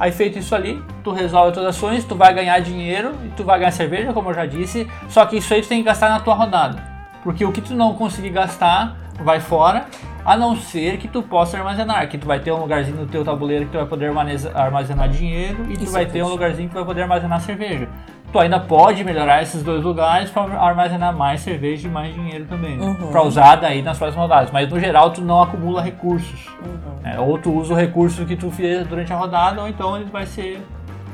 Aí 0.00 0.10
feito 0.10 0.38
isso 0.38 0.54
ali, 0.54 0.82
tu 1.04 1.12
resolve 1.12 1.48
as 1.50 1.54
tuas 1.54 1.66
ações, 1.68 2.04
tu 2.04 2.16
vai 2.16 2.34
ganhar 2.34 2.58
dinheiro 2.60 3.12
e 3.24 3.28
tu 3.28 3.44
vai 3.44 3.58
ganhar 3.58 3.70
cerveja, 3.70 4.12
como 4.12 4.30
eu 4.30 4.34
já 4.34 4.44
disse. 4.44 4.90
Só 5.08 5.24
que 5.24 5.36
isso 5.36 5.54
aí 5.54 5.62
tu 5.62 5.68
tem 5.68 5.78
que 5.78 5.84
gastar 5.84 6.08
na 6.10 6.18
tua 6.20 6.34
rodada. 6.34 6.82
Porque 7.22 7.44
o 7.44 7.52
que 7.52 7.60
tu 7.60 7.74
não 7.74 7.94
conseguir 7.94 8.30
gastar 8.30 8.96
vai 9.22 9.38
fora, 9.38 9.86
a 10.25 10.37
não 10.37 10.57
ser 10.57 10.97
que 10.97 11.07
tu 11.07 11.23
possa 11.23 11.59
armazenar. 11.59 12.09
Que 12.09 12.16
tu 12.16 12.26
vai 12.26 12.40
ter 12.40 12.52
um 12.52 12.61
lugarzinho 12.61 12.97
no 12.97 13.07
teu 13.07 13.25
tabuleiro 13.25 13.66
que 13.66 13.73
tu 13.73 13.78
vai 13.78 13.87
poder 13.87 14.11
armazenar 14.54 15.09
dinheiro 15.09 15.66
e 15.69 15.76
tu 15.76 15.85
Isso 15.85 15.93
vai 15.93 16.04
é 16.04 16.07
ter 16.07 16.23
um 16.23 16.28
lugarzinho 16.28 16.69
que 16.69 16.75
tu 16.75 16.78
vai 16.78 16.85
poder 16.85 17.02
armazenar 17.02 17.40
cerveja. 17.40 17.88
Tu 18.33 18.38
ainda 18.40 18.59
pode 18.59 19.04
melhorar 19.04 19.43
esses 19.43 19.62
dois 19.62 19.85
lugares 19.85 20.28
para 20.31 20.59
armazenar 20.59 21.16
mais 21.16 21.40
cerveja 21.40 21.87
e 21.87 21.90
mais 21.90 22.12
dinheiro 22.12 22.47
também, 22.47 22.76
né? 22.76 22.85
Uhum. 22.85 23.11
Pra 23.12 23.23
usar 23.23 23.57
daí 23.57 23.81
nas 23.81 23.97
próximas 23.97 24.28
rodadas. 24.28 24.50
Mas 24.50 24.69
no 24.69 24.81
geral 24.81 25.11
tu 25.11 25.21
não 25.21 25.43
acumula 25.43 25.81
recursos. 25.81 26.49
Uhum. 26.64 27.09
É, 27.09 27.21
ou 27.21 27.38
tu 27.38 27.52
usa 27.52 27.75
o 27.75 27.76
recurso 27.76 28.25
que 28.25 28.35
tu 28.35 28.50
fez 28.50 28.87
durante 28.87 29.12
a 29.12 29.16
rodada, 29.16 29.61
ou 29.61 29.69
então 29.69 29.97
ele 29.97 30.07
vai 30.07 30.26
ser, 30.26 30.61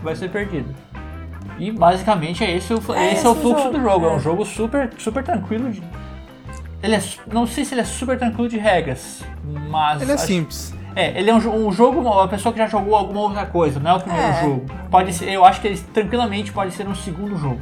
vai 0.03 0.15
ser 0.17 0.31
perdido. 0.31 0.75
E 1.59 1.71
basicamente 1.71 2.43
é 2.43 2.57
esse, 2.57 2.73
o, 2.73 2.77
É 2.77 2.79
esse 2.79 2.95
é 2.95 3.03
o 3.03 3.13
esse 3.13 3.27
o 3.29 3.35
fluxo 3.35 3.65
jogo, 3.65 3.79
do 3.79 3.83
jogo. 3.83 4.07
É. 4.07 4.09
é. 4.09 4.17
um 4.17 4.21
jogo 4.21 4.45
super, 4.47 4.91
super 4.97 5.23
tranquilo. 5.23 5.71
De, 5.71 5.83
Ele 6.83 6.95
é, 6.97 7.03
não 7.33 7.47
sei 7.47 7.65
se 7.65 7.75
ele 7.75 7.83
é 7.83 7.85
super 7.85 8.19
tranquilo 8.19 8.49
de 8.49 8.59
regras, 8.59 9.23
mas. 9.69 10.01
Ele 10.03 10.11
é 10.13 10.15
acho- 10.15 10.27
simples. 10.27 10.75
É, 10.97 11.17
ele 11.19 11.31
é 11.31 11.35
um, 11.35 11.67
um 11.69 11.71
jogo, 11.73 12.01
uma 12.01 12.27
pessoa 12.27 12.53
que 12.53 12.59
já 12.59 12.67
jogou 12.67 12.97
alguma 12.97 13.21
outra 13.21 13.47
coisa, 13.47 13.79
não 13.79 13.93
é 13.93 13.95
o 13.95 14.01
primeiro 14.01 14.27
É. 14.27 14.41
jogo. 14.43 14.67
Pode 14.91 15.13
ser, 15.13 15.31
eu 15.31 15.45
acho 15.45 15.61
que 15.61 15.69
ele 15.69 15.79
tranquilamente 15.79 16.53
pode 16.53 16.73
ser 16.75 16.89
um 16.89 16.95
segundo 16.97 17.37
jogo. 17.37 17.61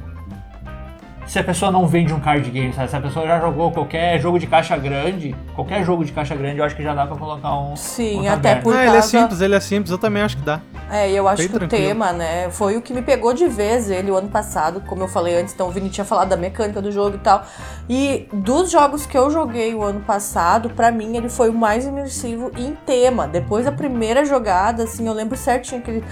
Se 1.29 1.39
a 1.39 1.45
pessoa 1.45 1.71
não 1.71 1.87
vende 1.87 2.13
um 2.15 2.19
card 2.19 2.51
game, 2.51 2.73
sabe? 2.73 2.89
Se 2.89 2.97
a 2.97 3.01
pessoa 3.03 3.27
já 3.27 3.39
jogou 3.39 3.71
qualquer 3.71 4.19
jogo 4.19 4.39
de 4.39 4.47
caixa 4.47 4.75
grande, 4.79 5.37
qualquer 5.55 5.85
jogo 5.85 6.03
de 6.03 6.11
caixa 6.11 6.35
grande, 6.35 6.59
eu 6.59 6.65
acho 6.65 6.75
que 6.75 6.83
já 6.83 6.95
dá 6.95 7.07
pra 7.07 7.17
colocar 7.19 7.55
um. 7.55 7.77
Sim, 7.77 8.23
um 8.27 8.33
até. 8.33 8.55
Por 8.55 8.75
ah, 8.75 8.79
ele 8.81 8.89
é 8.89 8.93
causa- 8.95 9.09
simples, 9.09 9.41
ele 9.43 9.55
é 9.55 9.61
simples, 9.61 9.91
eu 9.93 9.99
também 9.99 10.23
acho 10.23 10.39
que 10.39 10.43
dá. 10.43 10.61
É, 10.91 11.11
e 11.11 11.15
eu 11.15 11.29
acho 11.29 11.43
Bem 11.43 11.49
que 11.51 11.57
o 11.57 11.59
tranquilo. 11.59 11.87
tema, 11.87 12.13
né, 12.15 12.49
foi 12.51 12.79
o 12.79 12.81
que 12.81 12.95
me 12.95 13.03
pegou 13.03 13.35
de 13.35 13.47
vez 13.47 13.91
ele 13.91 14.11
o 14.11 14.17
ano 14.17 14.31
passado, 14.31 14.81
como 14.87 15.03
eu 15.03 15.09
falei 15.09 15.39
antes, 15.39 15.53
então 15.53 15.69
o 15.69 15.71
Vini 15.71 15.91
tinha 15.91 16.05
falado 16.05 16.31
da 16.31 16.37
mecânica 16.37 16.81
do 16.81 16.91
jogo 16.91 17.17
e 17.17 17.19
tal. 17.19 17.45
E 17.91 18.27
dos 18.33 18.71
jogos 18.71 19.05
que 19.05 19.17
eu 19.17 19.31
joguei 19.31 19.75
o 19.75 19.83
ano 19.83 20.01
passado, 20.01 20.71
pra 20.71 20.91
mim 20.91 21.15
ele 21.15 21.29
foi 21.29 21.51
o 21.51 21.55
mais 21.55 21.85
imersivo 21.85 22.51
em 22.57 22.73
tema. 22.87 23.29
Depois 23.29 23.67
da 23.67 23.73
primeira 23.73 24.25
jogada, 24.25 24.85
assim, 24.85 25.07
eu 25.07 25.13
lembro 25.13 25.37
certinho 25.37 25.83
que 25.83 25.91
ele. 25.91 26.05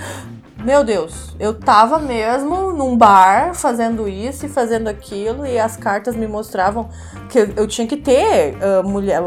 Meu 0.62 0.82
Deus, 0.82 1.36
eu 1.38 1.54
tava 1.54 1.98
mesmo 1.98 2.72
num 2.72 2.96
bar 2.96 3.54
fazendo 3.54 4.08
isso 4.08 4.46
e 4.46 4.48
fazendo 4.48 4.88
aquilo, 4.88 5.46
e 5.46 5.58
as 5.58 5.76
cartas 5.76 6.16
me 6.16 6.26
mostravam 6.26 6.88
que 7.28 7.38
eu, 7.38 7.52
eu 7.56 7.66
tinha 7.66 7.86
que 7.86 7.96
ter 7.96 8.56
ah, 8.60 8.82
mulher, 8.82 9.20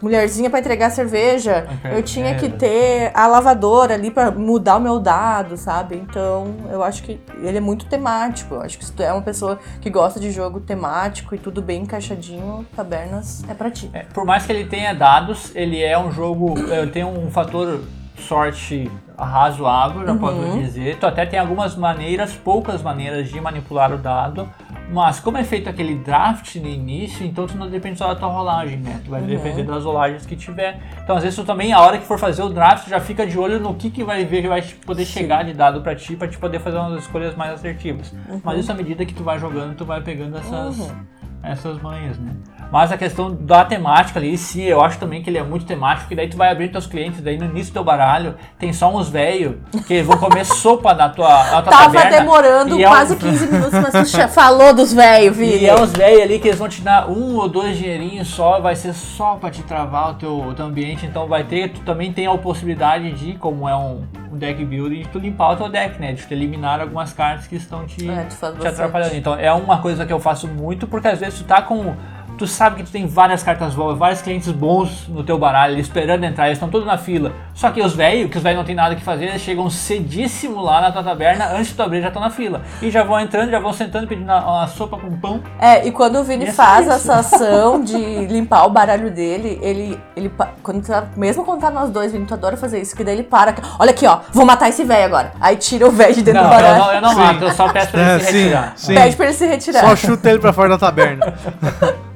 mulherzinha 0.00 0.50
pra 0.50 0.58
entregar 0.58 0.90
cerveja, 0.90 1.66
Ok, 1.78 1.98
eu 1.98 2.02
tinha 2.02 2.30
é. 2.30 2.34
que 2.34 2.48
ter 2.48 3.10
a 3.14 3.26
lavadora 3.26 3.94
ali 3.94 4.10
pra 4.10 4.30
mudar 4.30 4.76
o 4.76 4.80
meu 4.80 5.00
dado, 5.00 5.56
sabe? 5.56 5.96
Então, 5.96 6.54
eu 6.70 6.82
acho 6.82 7.02
que 7.02 7.20
ele 7.42 7.58
é 7.58 7.60
muito 7.60 7.86
temático. 7.86 8.54
Eu 8.54 8.62
acho 8.62 8.78
que 8.78 8.84
se 8.84 8.92
tu 8.92 9.02
é 9.02 9.12
uma 9.12 9.22
pessoa 9.22 9.58
que 9.80 9.88
gosta 9.90 10.20
de 10.20 10.30
jogo 10.30 10.60
temático 10.60 11.34
e 11.34 11.38
tudo 11.38 11.62
bem 11.62 11.82
encaixadinho, 11.82 12.66
Tabernas 12.76 13.44
é 13.48 13.54
pra 13.54 13.70
ti. 13.70 13.90
É, 13.92 14.00
por 14.12 14.24
mais 14.24 14.44
que 14.44 14.52
ele 14.52 14.66
tenha 14.66 14.92
dados, 14.92 15.50
ele 15.54 15.82
é 15.82 15.98
um 15.98 16.12
jogo. 16.12 16.54
Tem 16.92 17.04
um 17.04 17.30
fator 17.30 17.80
sorte 18.16 18.90
razoável, 19.18 20.06
já 20.06 20.14
posso 20.14 20.36
Uhum. 20.38 20.58
dizer. 20.62 20.96
Tu 20.98 21.06
até 21.06 21.24
tem 21.26 21.38
algumas 21.38 21.76
maneiras, 21.76 22.32
poucas 22.34 22.82
maneiras 22.82 23.28
de 23.28 23.40
manipular 23.40 23.92
o 23.92 23.98
dado. 23.98 24.48
Mas 24.92 25.18
como 25.18 25.38
é 25.38 25.44
feito 25.44 25.68
aquele 25.68 25.94
draft 25.94 26.56
no 26.56 26.68
início, 26.68 27.24
então 27.24 27.46
tu 27.46 27.56
não 27.56 27.68
depende 27.70 27.98
só 27.98 28.08
da 28.08 28.14
tua 28.16 28.28
rolagem, 28.28 28.76
né? 28.76 29.00
Tu 29.04 29.10
vai 29.10 29.20
Uhum. 29.22 29.26
depender 29.26 29.62
das 29.62 29.82
rolagens 29.84 30.26
que 30.26 30.36
tiver. 30.36 30.78
Então 31.02 31.16
às 31.16 31.22
vezes 31.22 31.38
tu 31.38 31.44
também, 31.44 31.72
a 31.72 31.80
hora 31.80 31.96
que 31.98 32.04
for 32.04 32.18
fazer 32.18 32.42
o 32.42 32.50
draft, 32.50 32.88
já 32.88 33.00
fica 33.00 33.26
de 33.26 33.38
olho 33.38 33.58
no 33.58 33.74
que, 33.74 33.90
que 33.90 34.04
vai 34.04 34.24
ver 34.24 34.42
que 34.42 34.48
vai 34.48 34.60
poder 34.84 35.04
chegar 35.06 35.42
de 35.44 35.54
dado 35.54 35.80
pra 35.80 35.94
ti, 35.94 36.16
pra 36.16 36.28
te 36.28 36.36
poder 36.36 36.60
fazer 36.60 36.76
umas 36.76 37.00
escolhas 37.02 37.34
mais 37.34 37.52
assertivas. 37.52 38.12
Mas 38.44 38.60
isso 38.60 38.72
à 38.72 38.74
medida 38.74 39.04
que 39.06 39.14
tu 39.14 39.24
vai 39.24 39.38
jogando, 39.38 39.74
tu 39.74 39.84
vai 39.86 40.00
pegando 40.02 40.36
essas, 40.36 40.78
Uhum. 40.78 40.96
Essas 41.44 41.80
manhas, 41.80 42.18
né? 42.18 42.32
Mas 42.72 42.90
a 42.90 42.96
questão 42.96 43.32
da 43.32 43.64
temática 43.64 44.18
ali, 44.18 44.36
sim, 44.36 44.62
eu 44.62 44.80
acho 44.82 44.98
também 44.98 45.22
que 45.22 45.30
ele 45.30 45.38
é 45.38 45.42
muito 45.44 45.64
temático, 45.64 46.08
que 46.08 46.16
daí 46.16 46.28
tu 46.28 46.36
vai 46.36 46.50
abrir 46.50 46.70
teus 46.72 46.86
clientes, 46.86 47.20
daí 47.20 47.36
no 47.38 47.44
início 47.44 47.70
do 47.70 47.74
teu 47.74 47.84
baralho 47.84 48.34
tem 48.58 48.72
só 48.72 48.92
uns 48.92 49.08
velhos 49.08 49.56
que 49.86 50.02
vão 50.02 50.16
comer 50.18 50.44
sopa 50.46 50.92
na 50.94 51.08
tua, 51.08 51.28
na 51.28 51.62
tua 51.62 51.70
Tava 51.70 51.84
taberna. 51.94 52.18
demorando 52.18 52.78
e 52.78 52.82
é 52.82 52.88
um- 52.88 52.90
quase 52.90 53.16
15 53.16 53.46
minutos, 53.46 53.72
mas 53.72 54.10
tu 54.10 54.28
falou 54.32 54.74
dos 54.74 54.92
velhos, 54.92 55.36
Vini. 55.36 55.58
E 55.58 55.66
é 55.66 55.74
uns 55.80 55.92
velhos 55.92 56.22
ali 56.22 56.38
que 56.40 56.48
eles 56.48 56.58
vão 56.58 56.68
te 56.68 56.80
dar 56.80 57.08
um 57.08 57.36
ou 57.36 57.48
dois 57.48 57.76
dinheirinhos 57.76 58.26
só, 58.28 58.58
vai 58.60 58.74
ser 58.74 58.92
só 58.94 59.36
pra 59.36 59.50
te 59.50 59.62
travar 59.62 60.10
o 60.10 60.14
teu, 60.14 60.36
o 60.40 60.54
teu 60.54 60.64
ambiente, 60.66 61.06
então 61.06 61.28
vai 61.28 61.44
ter, 61.44 61.68
tu 61.68 61.80
também 61.82 62.12
tem 62.12 62.26
a 62.26 62.36
possibilidade 62.36 63.12
de, 63.12 63.34
como 63.34 63.68
é 63.68 63.76
um, 63.76 64.02
um 64.32 64.36
deck 64.36 64.64
building, 64.64 65.02
de 65.02 65.08
tu 65.10 65.18
limpar 65.20 65.50
o 65.52 65.56
teu 65.56 65.68
deck, 65.68 66.00
né? 66.00 66.12
De 66.12 66.22
tu 66.26 66.32
eliminar 66.32 66.80
algumas 66.80 67.12
cartas 67.12 67.46
que 67.46 67.54
estão 67.56 67.84
te, 67.86 68.08
É, 68.10 68.24
te 68.24 68.66
atrapalhando. 68.66 69.14
Então 69.14 69.34
é 69.36 69.52
uma 69.52 69.78
coisa 69.78 70.04
que 70.04 70.12
eu 70.12 70.18
faço 70.18 70.48
muito, 70.48 70.86
porque 70.88 71.06
às 71.06 71.20
vezes 71.20 71.33
tu 71.38 71.44
tá 71.44 71.62
com. 71.62 71.96
Tu 72.36 72.48
sabe 72.48 72.76
que 72.76 72.82
tu 72.82 72.90
tem 72.90 73.06
várias 73.06 73.44
cartas 73.44 73.74
boas, 73.74 73.96
vários 73.96 74.20
clientes 74.20 74.50
bons 74.50 75.06
no 75.08 75.22
teu 75.22 75.38
baralho, 75.38 75.78
esperando 75.78 76.24
entrar, 76.24 76.46
eles 76.46 76.56
estão 76.56 76.68
todos 76.68 76.84
na 76.84 76.98
fila. 76.98 77.30
Só 77.54 77.70
que 77.70 77.80
os 77.80 77.94
velhos, 77.94 78.28
que 78.28 78.36
os 78.36 78.42
velhos 78.42 78.58
não 78.58 78.64
tem 78.64 78.74
nada 78.74 78.96
que 78.96 79.02
fazer, 79.04 79.26
eles 79.26 79.40
chegam 79.40 79.70
cedíssimo 79.70 80.60
lá 80.60 80.80
na 80.80 80.90
tua 80.90 81.04
taberna, 81.04 81.52
antes 81.52 81.68
de 81.68 81.74
tu 81.74 81.82
abrir 81.84 82.00
já 82.02 82.08
estão 82.08 82.20
na 82.20 82.30
fila. 82.30 82.62
E 82.82 82.90
já 82.90 83.04
vão 83.04 83.20
entrando, 83.20 83.50
já 83.52 83.60
vão 83.60 83.72
sentando, 83.72 84.08
pedindo 84.08 84.24
uma, 84.24 84.40
uma 84.58 84.66
sopa 84.66 84.98
com 84.98 85.16
pão. 85.16 85.40
É, 85.60 85.86
e 85.86 85.92
quando 85.92 86.16
o 86.18 86.24
Vini 86.24 86.46
é 86.46 86.52
faz 86.52 86.86
isso. 86.86 86.96
essa 86.96 87.14
ação 87.36 87.80
de 87.84 87.96
limpar 88.26 88.64
o 88.66 88.70
baralho 88.70 89.12
dele, 89.12 89.58
ele, 89.62 90.00
ele 90.16 90.28
pa- 90.28 90.50
quando 90.60 90.84
tá, 90.84 91.04
mesmo 91.16 91.44
quando 91.44 91.60
tá 91.60 91.70
nós 91.70 91.88
dois, 91.90 92.10
Vini, 92.10 92.26
tu 92.26 92.34
adora 92.34 92.56
fazer 92.56 92.80
isso, 92.80 92.96
que 92.96 93.04
daí 93.04 93.14
ele 93.14 93.22
para, 93.22 93.54
olha 93.78 93.92
aqui, 93.92 94.08
ó, 94.08 94.18
vou 94.32 94.44
matar 94.44 94.68
esse 94.68 94.82
velho 94.82 95.04
agora. 95.04 95.32
Aí 95.40 95.54
tira 95.54 95.86
o 95.86 95.90
velho 95.92 96.12
de 96.14 96.22
dentro 96.22 96.42
Não, 96.42 96.48
do 96.50 96.54
eu 96.56 96.60
baralho. 96.60 96.78
não, 96.84 96.92
eu 96.94 97.00
não 97.00 97.14
mato, 97.14 97.44
eu 97.44 97.52
só 97.52 97.68
peço 97.68 97.92
pra 97.92 98.00
ele 98.00 98.10
É, 98.10 98.18
se 98.18 98.32
sim, 98.32 98.38
retirar. 98.38 98.72
sim. 98.74 98.94
Pede 98.94 99.14
pra 99.16 99.24
ele 99.26 99.34
se 99.34 99.46
retirar. 99.46 99.80
Só 99.82 99.94
chuta 99.94 100.30
ele 100.30 100.40
pra 100.40 100.52
fora 100.52 100.70
da 100.70 100.78
taberna. 100.78 101.32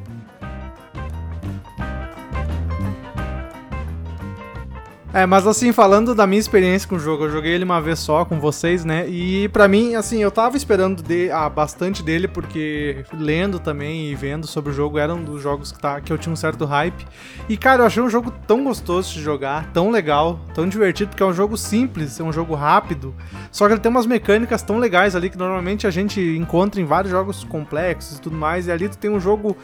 É, 5.13 5.25
mas 5.25 5.47
assim, 5.47 5.73
falando 5.73 6.15
da 6.15 6.27
minha 6.27 6.39
experiência 6.39 6.87
com 6.87 6.97
o 6.97 6.99
jogo, 6.99 7.25
eu 7.25 7.31
joguei 7.31 7.53
ele 7.53 7.65
uma 7.65 7.81
vez 7.81 7.99
só 7.99 8.27
com 8.27 8.39
vocês, 8.39 8.85
né? 8.85 9.09
E 9.09 9.49
pra 9.49 9.67
mim, 9.67 9.95
assim, 9.95 10.23
eu 10.23 10.31
tava 10.31 10.55
esperando 10.55 11.03
de, 11.03 11.31
ah, 11.31 11.49
bastante 11.49 12.03
dele, 12.03 12.29
porque 12.29 13.07
lendo 13.15 13.59
também 13.59 14.11
e 14.11 14.15
vendo 14.15 14.47
sobre 14.47 14.71
o 14.71 14.75
jogo, 14.75 14.99
era 14.99 15.15
um 15.15 15.25
dos 15.25 15.43
jogos 15.43 15.73
que, 15.73 15.79
tá, 15.79 15.99
que 16.03 16.13
eu 16.13 16.19
tinha 16.19 16.31
um 16.31 16.37
certo 16.37 16.67
hype. 16.67 17.07
E 17.49 17.57
cara, 17.57 17.83
eu 17.83 17.87
achei 17.87 18.03
um 18.03 18.11
jogo 18.11 18.31
tão 18.47 18.63
gostoso 18.63 19.15
de 19.15 19.23
jogar, 19.23 19.73
tão 19.73 19.91
legal, 19.91 20.39
tão 20.53 20.69
divertido, 20.69 21.09
porque 21.09 21.23
é 21.23 21.27
um 21.27 21.33
jogo 21.33 21.57
simples, 21.57 22.21
é 22.21 22.23
um 22.23 22.33
jogo 22.33 22.55
rápido. 22.55 23.15
Só 23.51 23.67
que 23.67 23.73
ele 23.73 23.81
tem 23.81 23.91
umas 23.91 24.05
mecânicas 24.05 24.61
tão 24.61 24.77
legais 24.77 25.17
ali 25.17 25.31
que 25.31 25.39
normalmente 25.39 25.87
a 25.87 25.91
gente 25.91 26.21
encontra 26.21 26.83
em 26.83 26.85
vários 26.85 27.11
jogos 27.11 27.45
complexos 27.45 28.19
e 28.19 28.21
tudo 28.21 28.37
mais. 28.37 28.67
E 28.67 28.71
ali 28.71 28.91
tu 28.91 28.99
tem 28.99 29.11
um 29.11 29.19
jogo 29.19 29.57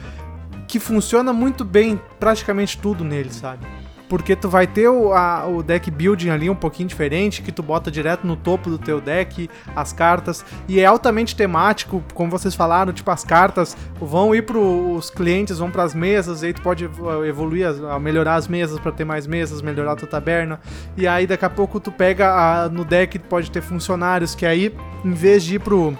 que 0.66 0.80
funciona 0.80 1.34
muito 1.34 1.66
bem 1.66 2.00
praticamente 2.18 2.78
tudo 2.78 3.04
nele, 3.04 3.30
sabe? 3.30 3.66
Porque 4.14 4.36
tu 4.36 4.48
vai 4.48 4.64
ter 4.64 4.86
o, 4.88 5.12
a- 5.12 5.44
o 5.44 5.60
deck 5.60 5.90
building 5.90 6.28
ali 6.30 6.48
um 6.48 6.54
pouquinho 6.54 6.88
diferente, 6.88 7.42
que 7.42 7.50
tu 7.50 7.64
bota 7.64 7.90
direto 7.90 8.24
no 8.24 8.36
topo 8.36 8.70
do 8.70 8.78
teu 8.78 9.00
deck 9.00 9.50
as 9.74 9.92
cartas, 9.92 10.44
e 10.68 10.78
é 10.78 10.86
altamente 10.86 11.34
temático, 11.34 12.00
como 12.14 12.30
vocês 12.30 12.54
falaram, 12.54 12.92
tipo, 12.92 13.10
as 13.10 13.24
cartas 13.24 13.76
vão 14.00 14.32
ir 14.32 14.42
pros 14.42 15.10
clientes, 15.10 15.58
vão 15.58 15.68
pras 15.68 15.94
mesas, 15.96 16.44
e 16.44 16.46
aí 16.46 16.52
tu 16.52 16.62
pode 16.62 16.84
uh, 16.86 17.24
evoluir, 17.24 17.66
as- 17.66 18.00
melhorar 18.00 18.36
as 18.36 18.46
mesas 18.46 18.78
pra 18.78 18.92
ter 18.92 19.04
mais 19.04 19.26
mesas, 19.26 19.60
melhorar 19.60 19.94
a 19.94 19.96
tua 19.96 20.06
taberna, 20.06 20.60
e 20.96 21.08
aí 21.08 21.26
daqui 21.26 21.44
a 21.44 21.50
pouco 21.50 21.80
tu 21.80 21.90
pega 21.90 22.30
a- 22.30 22.68
no 22.68 22.84
deck, 22.84 23.18
pode 23.18 23.50
ter 23.50 23.62
funcionários, 23.62 24.32
que 24.36 24.46
aí, 24.46 24.72
em 25.04 25.12
vez 25.12 25.42
de 25.42 25.56
ir 25.56 25.58
pro 25.58 25.92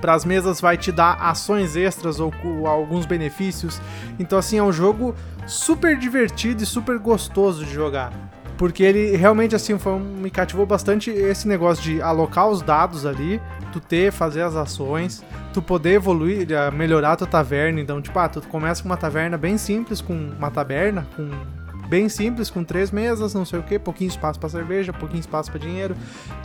para 0.00 0.14
as 0.14 0.24
mesas 0.24 0.60
vai 0.60 0.76
te 0.76 0.90
dar 0.92 1.14
ações 1.20 1.74
extras 1.76 2.18
ou 2.20 2.30
cu- 2.32 2.66
alguns 2.68 3.04
benefícios. 3.06 3.80
Então 4.18 4.38
assim 4.38 4.56
é 4.58 4.62
um 4.62 4.72
jogo 4.72 5.12
super 5.48 5.96
divertido 5.96 6.62
e 6.62 6.66
super 6.66 6.98
gostoso 6.98 7.64
de 7.64 7.72
jogar. 7.72 8.12
Porque 8.56 8.82
ele 8.82 9.16
realmente 9.16 9.54
assim 9.54 9.78
foi 9.78 9.98
me 9.98 10.30
cativou 10.30 10.66
bastante 10.66 11.10
esse 11.10 11.46
negócio 11.46 11.82
de 11.82 12.02
alocar 12.02 12.48
os 12.48 12.60
dados 12.60 13.06
ali, 13.06 13.40
tu 13.72 13.80
ter, 13.80 14.12
fazer 14.12 14.42
as 14.42 14.56
ações, 14.56 15.24
tu 15.52 15.62
poder 15.62 15.94
evoluir, 15.94 16.50
eh, 16.50 16.70
melhorar 16.72 17.12
a 17.12 17.16
tua 17.16 17.26
taverna. 17.26 17.80
Então, 17.80 18.02
tipo, 18.02 18.18
ah, 18.18 18.28
tu 18.28 18.42
começa 18.42 18.82
com 18.82 18.88
uma 18.88 18.96
taverna 18.96 19.38
bem 19.38 19.56
simples, 19.56 20.00
com 20.00 20.12
uma 20.12 20.50
taberna, 20.50 21.06
com 21.14 21.30
bem 21.88 22.08
simples, 22.08 22.50
com 22.50 22.62
três 22.62 22.90
mesas, 22.90 23.34
não 23.34 23.44
sei 23.44 23.58
o 23.58 23.62
que, 23.62 23.78
pouquinho 23.78 24.08
espaço 24.08 24.38
pra 24.38 24.48
cerveja, 24.48 24.92
pouquinho 24.92 25.20
espaço 25.20 25.50
pra 25.50 25.58
dinheiro 25.58 25.96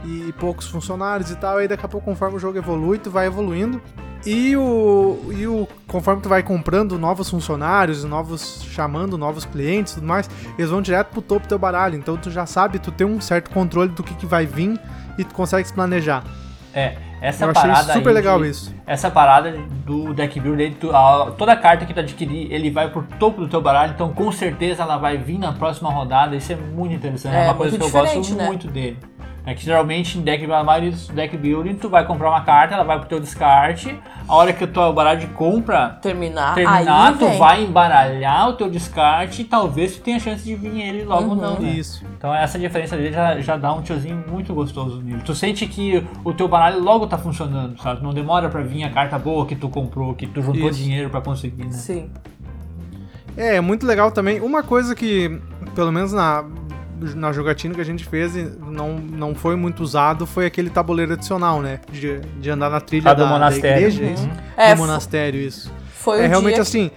e 0.06 0.34
poucos 0.40 0.68
funcionários 0.68 1.30
e 1.30 1.36
tal. 1.36 1.58
Aí 1.58 1.68
daqui 1.68 1.86
a 1.86 1.90
pouco, 1.90 2.06
conforme 2.06 2.38
o 2.38 2.40
jogo 2.40 2.58
evolui, 2.58 2.98
tu 2.98 3.12
vai 3.12 3.28
evoluindo. 3.28 3.82
E 4.26 4.56
o, 4.56 5.20
e 5.34 5.46
o 5.46 5.68
conforme 5.86 6.22
tu 6.22 6.30
vai 6.30 6.42
comprando 6.42 6.98
novos 6.98 7.30
funcionários, 7.30 8.06
novos 8.06 8.64
chamando 8.64 9.18
novos 9.18 9.44
clientes, 9.44 9.96
tudo 9.96 10.08
mais, 10.08 10.30
eles 10.58 10.72
vão 10.72 10.82
direto 10.82 11.10
pro 11.10 11.22
topo 11.22 11.46
do 11.46 11.50
teu 11.50 11.60
baralho. 11.60 11.98
Então 11.98 12.16
tu 12.16 12.32
já 12.32 12.46
sabe, 12.46 12.80
tu 12.80 12.90
tem 12.90 13.06
um 13.06 13.20
certo 13.20 13.50
controle 13.52 13.90
do 13.90 14.02
que, 14.02 14.16
que 14.16 14.26
vai 14.26 14.46
vir 14.46 14.80
e 15.18 15.26
tu 15.26 15.34
consegue 15.34 15.68
se 15.68 15.74
planejar. 15.74 16.24
É, 16.76 16.96
essa 17.22 17.46
Eu 17.46 17.52
achei 17.52 17.62
parada 17.62 17.94
super 17.94 18.10
aí 18.10 18.14
legal 18.16 18.42
de- 18.42 18.50
isso. 18.50 18.74
Essa 18.86 19.10
parada 19.12 19.52
do 19.86 20.14
deck 20.14 20.40
builder, 20.40 20.74
a- 20.94 21.32
toda 21.38 21.56
carta 21.56 21.86
que 21.86 21.94
tu 21.94 22.00
adquirir, 22.00 22.52
ele 22.52 22.70
vai 22.72 22.90
pro 22.90 23.04
topo 23.20 23.42
do 23.42 23.48
teu 23.48 23.62
baralho, 23.62 23.94
então 23.94 24.12
com 24.12 24.32
certeza 24.32 24.84
ela 24.84 24.98
vai 24.98 25.18
vir 25.18 25.38
na 25.38 25.52
próxima 25.54 25.90
rodada, 25.92 26.36
isso 26.36 26.52
é 26.52 26.56
muito 26.56 26.94
interessante, 26.94 27.36
é, 27.36 27.42
É, 27.42 27.46
uma 27.46 27.54
coisa 27.54 27.78
que 27.78 27.84
eu 27.84 27.90
gosto 27.90 28.36
né? 28.36 28.48
muito 28.48 28.68
dele. 28.68 28.98
É 29.46 29.54
que 29.54 29.62
geralmente 29.62 30.18
em 30.18 30.22
deck, 30.22 30.50
a 30.50 30.64
maioria 30.64 30.92
dos 30.92 31.10
deck 31.10 31.36
building, 31.36 31.76
tu 31.76 31.90
vai 31.90 32.06
comprar 32.06 32.30
uma 32.30 32.42
carta, 32.42 32.76
ela 32.76 32.84
vai 32.86 32.98
pro 32.98 33.10
teu 33.10 33.20
descarte, 33.20 33.94
a 34.26 34.34
hora 34.34 34.54
que 34.54 34.64
o 34.64 34.68
teu 34.68 34.94
baralho 34.94 35.20
de 35.20 35.28
compra 35.28 35.98
Terminar, 36.02 36.56
terminar, 36.56 37.10
aí 37.10 37.18
tu 37.18 37.28
vem. 37.28 37.38
vai 37.38 37.64
embaralhar 37.66 38.48
o 38.48 38.54
teu 38.54 38.70
descarte 38.70 39.42
e 39.42 39.46
talvez 39.46 39.98
tu 39.98 40.02
tenha 40.02 40.18
chance 40.18 40.46
de 40.46 40.56
vir 40.56 40.80
ele 40.80 41.04
logo 41.04 41.32
Uhum. 41.32 41.36
não, 41.36 41.60
né? 41.60 41.72
Isso. 41.72 42.06
Então 42.18 42.34
essa 42.34 42.58
diferença 42.58 42.96
dele 42.96 43.12
já, 43.12 43.38
já 43.42 43.58
dá 43.58 43.74
um 43.74 43.82
tiozinho 43.82 44.24
muito 44.32 44.54
gostoso 44.54 45.02
nele. 45.02 45.22
Tu 45.26 45.36
sente 45.36 45.68
que 45.68 46.02
o 46.24 46.34
teu 46.34 46.48
baralho 46.48 46.82
logo 46.82 47.06
tá 47.06 47.18
funcionando, 47.18 47.78
sabe? 47.82 48.02
Não 48.02 48.14
demora 48.14 48.48
pra 48.48 48.62
vir 48.62 48.86
a 48.86 48.90
carta 48.92 49.20
boa 49.20 49.46
que 49.46 49.58
tu 49.58 49.68
comprou, 49.68 50.14
que 50.14 50.26
tu 50.26 50.42
juntou 50.42 50.70
Isso. 50.70 50.80
dinheiro 50.80 51.10
pra 51.10 51.20
conseguir, 51.20 51.66
né? 51.66 51.72
Sim. 51.74 52.10
É, 53.36 53.56
é 53.58 53.62
muito 53.62 53.86
legal 53.86 54.10
também. 54.10 54.40
Uma 54.40 54.64
coisa 54.64 54.96
que, 54.96 55.42
pelo 55.76 55.92
menos 55.92 56.14
na, 56.14 56.46
na 57.16 57.32
jogatina 57.32 57.74
que 57.76 57.82
a 57.82 57.86
gente 57.86 58.06
fez, 58.06 58.36
e 58.36 58.44
não, 58.68 58.96
não 58.98 59.36
foi 59.36 59.56
muito 59.56 59.82
usado, 59.84 60.26
foi 60.26 60.46
aquele 60.46 60.70
tabuleiro 60.70 61.14
adicional, 61.14 61.62
né? 61.62 61.80
De, 61.92 62.20
de 62.40 62.50
andar 62.50 62.70
na 62.70 62.80
trilha 62.82 63.12
Ah, 63.12 63.14
do 63.14 63.20
da, 63.20 63.26
da 63.26 63.30
monastério. 63.32 63.88
igreja, 63.90 64.04
isso? 64.06 64.30
É, 64.58 64.74
do 64.74 64.80
monastério, 64.82 65.40
isso. 65.42 65.72
Foi 65.94 66.22
é 66.22 66.26
o 66.26 66.30
realmente 66.30 66.54
dia 66.56 66.62
assim. 66.64 66.92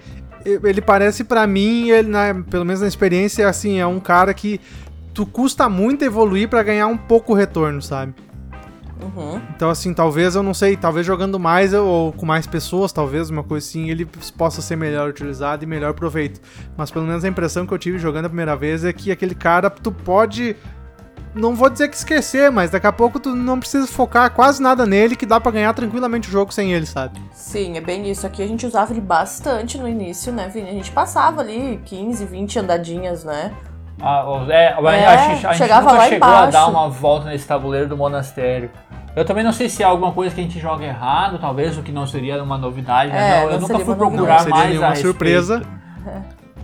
ele 0.45 0.81
parece 0.81 1.23
pra 1.23 1.45
mim, 1.47 1.89
ele, 1.89 2.09
na- 2.09 2.43
pelo 2.49 2.63
menos 2.65 2.81
na 2.81 2.87
experiência, 2.87 3.47
assim, 3.47 3.79
é 3.79 3.85
um 3.87 3.99
cara 3.99 4.33
que 4.33 4.59
tu 5.13 5.25
custa 5.25 5.67
muito 5.67 6.03
evoluir 6.05 6.47
pra 6.47 6.61
ganhar 6.63 6.87
um 6.87 6.97
pouco 6.97 7.33
retorno, 7.33 7.81
sabe? 7.81 8.13
Uhum. 9.01 9.39
Então, 9.55 9.69
assim, 9.69 9.93
talvez, 9.93 10.35
eu 10.35 10.41
não 10.43 10.53
sei, 10.53 10.75
talvez 10.75 11.05
jogando 11.05 11.39
mais 11.39 11.71
eu- 11.73 11.85
ou 11.85 12.11
com 12.11 12.25
mais 12.25 12.47
pessoas, 12.47 12.91
talvez, 12.91 13.29
uma 13.29 13.43
coisa 13.43 13.65
assim, 13.67 13.89
ele 13.89 14.05
possa 14.37 14.61
ser 14.61 14.75
melhor 14.75 15.09
utilizado 15.09 15.63
e 15.63 15.67
melhor 15.67 15.93
proveito. 15.93 16.41
Mas 16.75 16.89
pelo 16.91 17.05
menos 17.05 17.23
a 17.23 17.27
impressão 17.27 17.65
que 17.67 17.73
eu 17.73 17.77
tive 17.77 17.97
jogando 17.99 18.25
a 18.25 18.29
primeira 18.29 18.55
vez 18.55 18.83
é 18.83 18.91
que 18.91 19.11
aquele 19.11 19.35
cara, 19.35 19.69
tu 19.69 19.91
pode. 19.91 20.55
Não 21.35 21.53
vou 21.53 21.69
dizer 21.69 21.87
que 21.89 21.95
esquecer, 21.95 22.49
mas 22.51 22.71
daqui 22.71 22.87
a 22.87 22.91
pouco 22.91 23.19
tu 23.19 23.35
não 23.35 23.59
precisa 23.59 23.85
focar 23.85 24.31
quase 24.33 24.59
nada 24.59 24.87
nele, 24.87 25.15
que 25.15 25.25
dá 25.25 25.39
pra 25.39 25.51
ganhar 25.51 25.71
tranquilamente 25.73 26.29
o 26.29 26.31
jogo 26.31 26.51
sem 26.51 26.73
ele, 26.73 26.87
sabe? 26.87 27.21
Sim, 27.31 27.77
é 27.77 27.81
bem 27.81 28.09
isso. 28.09 28.25
Aqui 28.25 28.41
a 28.41 28.47
gente 28.47 28.65
usava 28.65 28.91
ele 28.91 29.01
bastante 29.01 29.77
no 29.77 29.87
início, 29.87 30.33
né, 30.33 30.49
Vini? 30.51 30.69
A 30.69 30.73
gente 30.73 30.91
passava 30.91 31.41
ali 31.41 31.79
15, 31.85 32.25
20 32.25 32.57
andadinhas, 32.57 33.23
né? 33.23 33.53
Ah, 33.99 34.29
o- 34.29 34.51
é, 34.51 34.73
a 34.73 35.13
É, 35.13 35.17
gente, 35.35 35.47
a 35.47 35.53
gente 35.53 35.61
nunca 35.73 35.91
lá 35.91 36.05
chegou 36.07 36.27
a 36.27 36.31
embaixo. 36.31 36.51
dar 36.51 36.67
uma 36.67 36.87
volta 36.89 37.29
nesse 37.29 37.47
tabuleiro 37.47 37.87
do 37.87 37.97
monastério. 37.97 38.69
Eu 39.15 39.25
também 39.25 39.43
não 39.43 39.51
sei 39.51 39.67
se 39.67 39.81
é 39.81 39.85
alguma 39.87 40.11
coisa 40.11 40.35
que 40.35 40.39
a 40.41 40.43
gente 40.43 40.59
joga 40.59 40.85
errado, 40.85 41.39
talvez, 41.39 41.75
o 41.77 41.81
que 41.81 41.91
não 41.91 42.05
seria 42.05 42.41
uma 42.43 42.57
novidade. 42.57 43.11
né? 43.11 43.17
É, 43.17 43.31
Não, 43.37 43.43
eu 43.45 43.51
não 43.53 43.59
nunca 43.61 43.67
seria 43.67 43.85
fui 43.85 43.93
uma 43.95 43.97
procurar 43.97 44.33
Não 44.33 44.39
seria 44.39 44.55
mais 44.55 44.69
nenhuma 44.69 44.85
a 44.85 44.89
respeito. 44.91 45.11
surpresa. 45.11 45.61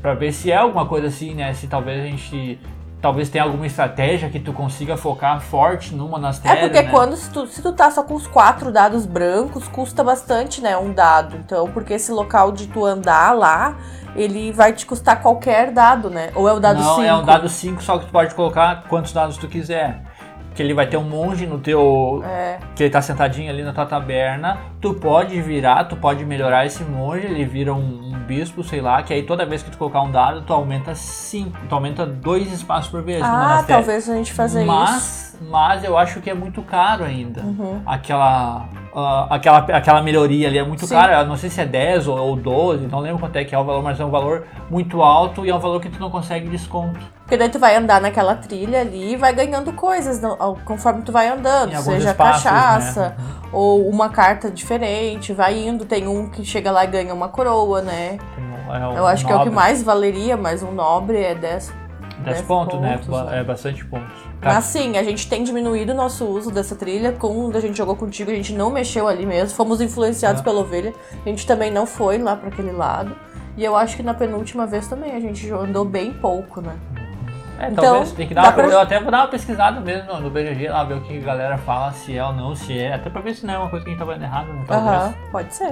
Pra 0.02 0.14
ver 0.14 0.32
se 0.32 0.52
é 0.52 0.58
alguma 0.58 0.86
coisa 0.86 1.08
assim, 1.08 1.34
né? 1.34 1.54
Se 1.54 1.66
talvez 1.68 2.04
a 2.04 2.06
gente. 2.06 2.60
Talvez 3.04 3.30
tenha 3.30 3.44
alguma 3.44 3.68
estratégia 3.68 4.30
que 4.30 4.40
tu 4.40 4.54
consiga 4.54 4.96
focar 4.96 5.42
forte 5.42 5.94
no 5.94 6.08
É 6.08 6.10
monastério. 6.10 6.62
porque 6.62 6.82
né? 6.84 6.90
quando 6.90 7.18
se 7.18 7.30
tu, 7.30 7.46
se 7.48 7.62
tu 7.62 7.74
tá 7.74 7.92
só 7.92 8.02
com 8.02 8.14
os 8.14 8.28
quatro 8.28 8.72
dados 8.72 9.06
brancos, 9.06 9.68
custa 9.68 10.02
bastante, 10.06 10.62
né, 10.62 10.78
um 10.78 10.94
dado. 10.94 11.36
Então, 11.36 11.70
porque 11.70 11.96
esse 11.96 12.14
local 12.14 12.54
de 12.54 12.68
tu 12.68 12.86
andar 12.86 13.36
lá, 13.36 13.76
ele 14.16 14.54
vai 14.54 14.72
te 14.72 14.86
custar 14.86 15.22
qualquer 15.22 15.72
dado, 15.72 16.10
né? 16.10 16.32
Ou 16.34 16.48
é 16.48 16.54
o 16.54 16.62
dado 16.62 16.80
5? 16.82 16.90
Não, 16.92 17.04
é 17.04 17.14
um 17.14 17.26
dado 17.26 17.50
5, 17.50 17.84
só 17.84 17.98
que 17.98 18.06
tu 18.06 18.12
pode 18.14 18.34
colocar 18.36 18.86
quantos 18.88 19.12
dados 19.12 19.36
tu 19.36 19.50
quiser. 19.50 20.02
Que 20.54 20.62
ele 20.62 20.74
vai 20.74 20.86
ter 20.88 20.98
um 20.98 21.04
monge 21.04 21.46
no 21.46 21.60
teu. 21.60 22.24
É, 22.26 22.60
Que 22.76 22.84
ele 22.84 22.90
tá 22.90 23.02
sentadinho 23.02 23.50
ali 23.50 23.64
na 23.64 23.74
tua 23.74 23.86
taberna. 23.86 24.58
Tu 24.80 24.94
pode 24.94 25.42
virar, 25.42 25.86
tu 25.86 25.96
pode 25.96 26.24
melhorar 26.26 26.66
esse 26.66 26.84
monge, 26.84 27.26
ele 27.26 27.46
vira 27.46 27.74
um, 27.74 28.12
um 28.14 28.20
bispo, 28.20 28.64
sei 28.64 28.82
lá, 28.82 29.02
que 29.02 29.14
aí 29.14 29.24
toda 29.24 29.46
vez 29.46 29.64
que 29.64 29.72
tu 29.72 29.78
colocar 29.78 30.02
um 30.02 30.12
dado, 30.12 30.42
tu 30.44 30.54
aumenta 30.54 30.94
5. 30.94 31.58
Tu 31.68 31.76
aumenta 31.76 32.06
dois 32.06 32.52
espaços 32.52 32.90
por 32.90 33.02
vez 33.02 33.22
Ah, 33.24 33.64
talvez 33.68 34.10
a 34.10 34.16
gente 34.16 34.32
fazer 34.34 34.66
mas, 34.66 35.36
isso. 35.36 35.44
Mas 35.50 35.84
eu 35.84 35.98
acho 35.98 36.22
que 36.22 36.30
é 36.30 36.34
muito 36.34 36.62
caro 36.62 37.04
ainda. 37.04 37.42
Uhum. 37.42 37.82
Aquela, 37.86 38.68
ah, 38.96 39.28
aquela, 39.30 39.58
aquela 39.60 40.02
melhoria 40.02 40.48
ali 40.48 40.58
é 40.58 40.64
muito 40.64 40.86
Sim. 40.86 40.94
cara. 40.96 41.24
Não 41.24 41.36
sei 41.36 41.50
se 41.50 41.60
é 41.62 41.66
10 41.66 42.08
ou, 42.08 42.18
ou 42.18 42.36
12, 42.36 42.88
não 42.88 43.00
lembro 43.00 43.20
quanto 43.20 43.36
é 43.36 43.44
que 43.44 43.54
é 43.54 43.60
o 43.60 43.64
valor, 43.64 43.82
mas 43.84 44.00
é 44.00 44.06
um 44.06 44.10
valor 44.10 44.46
muito 44.70 45.02
alto 45.02 45.46
e 45.46 45.50
é 45.50 45.56
um 45.56 45.60
valor 45.60 45.82
que 45.82 45.90
tu 45.90 46.00
não 46.00 46.10
consegue 46.10 46.48
desconto. 46.50 47.00
Porque 47.22 47.38
daí 47.38 47.50
tu 47.50 47.58
vai 47.60 47.76
andar 47.76 48.02
naquela 48.02 48.36
trilha 48.36 48.82
ali 48.82 49.14
e 49.14 49.16
vai 49.16 49.34
ganhando 49.34 49.74
coisas 49.74 50.22
não- 50.22 50.36
ao- 50.40 50.58
conforme 50.66 51.02
tu 51.04 51.12
vai 51.12 51.28
andando. 51.30 51.76
Seja 51.82 52.12
espaços, 52.12 52.44
cachaça, 52.44 53.10
né? 53.10 53.16
ou 53.52 53.88
uma 53.90 54.10
carta 54.10 54.52
diferente, 54.52 55.34
vai 55.34 55.58
indo. 55.58 55.86
Tem 55.86 56.08
um 56.08 56.30
que 56.30 56.44
chega 56.46 56.70
lá 56.72 56.84
e 56.84 56.88
ganha 56.88 57.14
uma 57.14 57.30
coroa, 57.30 57.82
né? 57.82 58.18
Um- 58.38 58.76
é 58.76 58.88
um 58.88 58.94
Eu 58.98 59.08
acho 59.08 59.26
que 59.26 59.32
é 59.32 59.36
o 59.36 59.44
que 59.44 59.50
mais 59.50 59.82
valeria, 59.82 60.36
mas 60.38 60.62
um 60.64 60.72
nobre 60.72 61.18
é 61.22 61.34
10. 61.34 61.74
10 62.24 62.38
10 62.38 62.48
pontos, 62.48 62.80
né? 62.80 62.94
pontos, 62.94 63.08
Ba- 63.08 63.24
né? 63.26 63.40
É 63.40 63.44
bastante 63.44 63.86
pontos. 63.86 64.12
Tá. 64.42 64.54
Mas 64.56 64.64
sim, 64.66 64.98
a 64.98 65.04
gente 65.04 65.28
tem 65.30 65.44
diminuído 65.44 65.92
o 65.92 65.96
nosso 65.96 66.26
uso 66.26 66.52
dessa 66.52 66.76
trilha. 66.76 67.12
Quando 67.14 67.56
a 67.58 67.60
gente 67.62 67.78
jogou 67.78 67.96
contigo, 67.96 68.32
a 68.32 68.34
gente 68.34 68.54
não 68.54 68.70
mexeu 68.70 69.08
ali 69.08 69.26
mesmo. 69.26 69.56
Fomos 69.56 69.80
influenciados 69.82 70.42
É. 70.42 70.44
pela 70.44 70.60
ovelha. 70.62 70.94
A 71.26 71.30
gente 71.30 71.46
também 71.48 71.72
não 71.72 71.86
foi 71.86 72.18
lá 72.18 72.36
para 72.36 72.50
aquele 72.50 72.72
lado. 72.72 73.16
E 73.56 73.64
eu 73.64 73.76
acho 73.76 73.96
que 73.96 74.04
na 74.04 74.14
penúltima 74.14 74.66
vez 74.66 74.88
também 74.88 75.12
a 75.16 75.20
gente 75.20 75.50
andou 75.52 75.86
bem 75.86 76.12
pouco, 76.14 76.60
né? 76.60 76.74
É, 77.60 77.68
Então, 77.70 77.84
talvez 77.84 78.12
tem 78.12 78.28
que 78.28 78.34
dar 78.34 78.44
uma, 78.46 78.52
pra- 78.52 78.66
Eu 78.66 78.80
até 78.80 79.00
vou 79.00 79.12
dar 79.12 79.20
uma 79.20 79.28
pesquisada 79.28 79.80
mesmo 79.80 80.12
no, 80.12 80.22
no 80.22 80.30
BGG 80.32 80.68
lá, 80.70 80.84
ver 80.84 80.96
o 80.96 81.02
que 81.02 81.18
a 81.20 81.22
galera 81.22 81.58
fala, 81.60 81.92
se 81.94 82.18
é 82.18 82.26
ou 82.26 82.34
não, 82.34 82.56
se 82.56 82.78
é. 82.78 82.96
Até 82.96 83.10
pra 83.12 83.22
ver 83.22 83.36
se 83.36 83.46
não 83.46 83.54
é 83.54 83.58
uma 83.60 83.70
coisa 83.70 83.86
que 83.86 83.92
a 83.92 83.94
gente 83.94 84.00
tá 84.00 84.06
fazendo 84.08 84.24
errado, 84.24 84.48
né? 84.48 84.64
Talvez. 84.68 84.96
Aham, 84.96 85.14
pode 85.32 85.54
ser. 85.54 85.72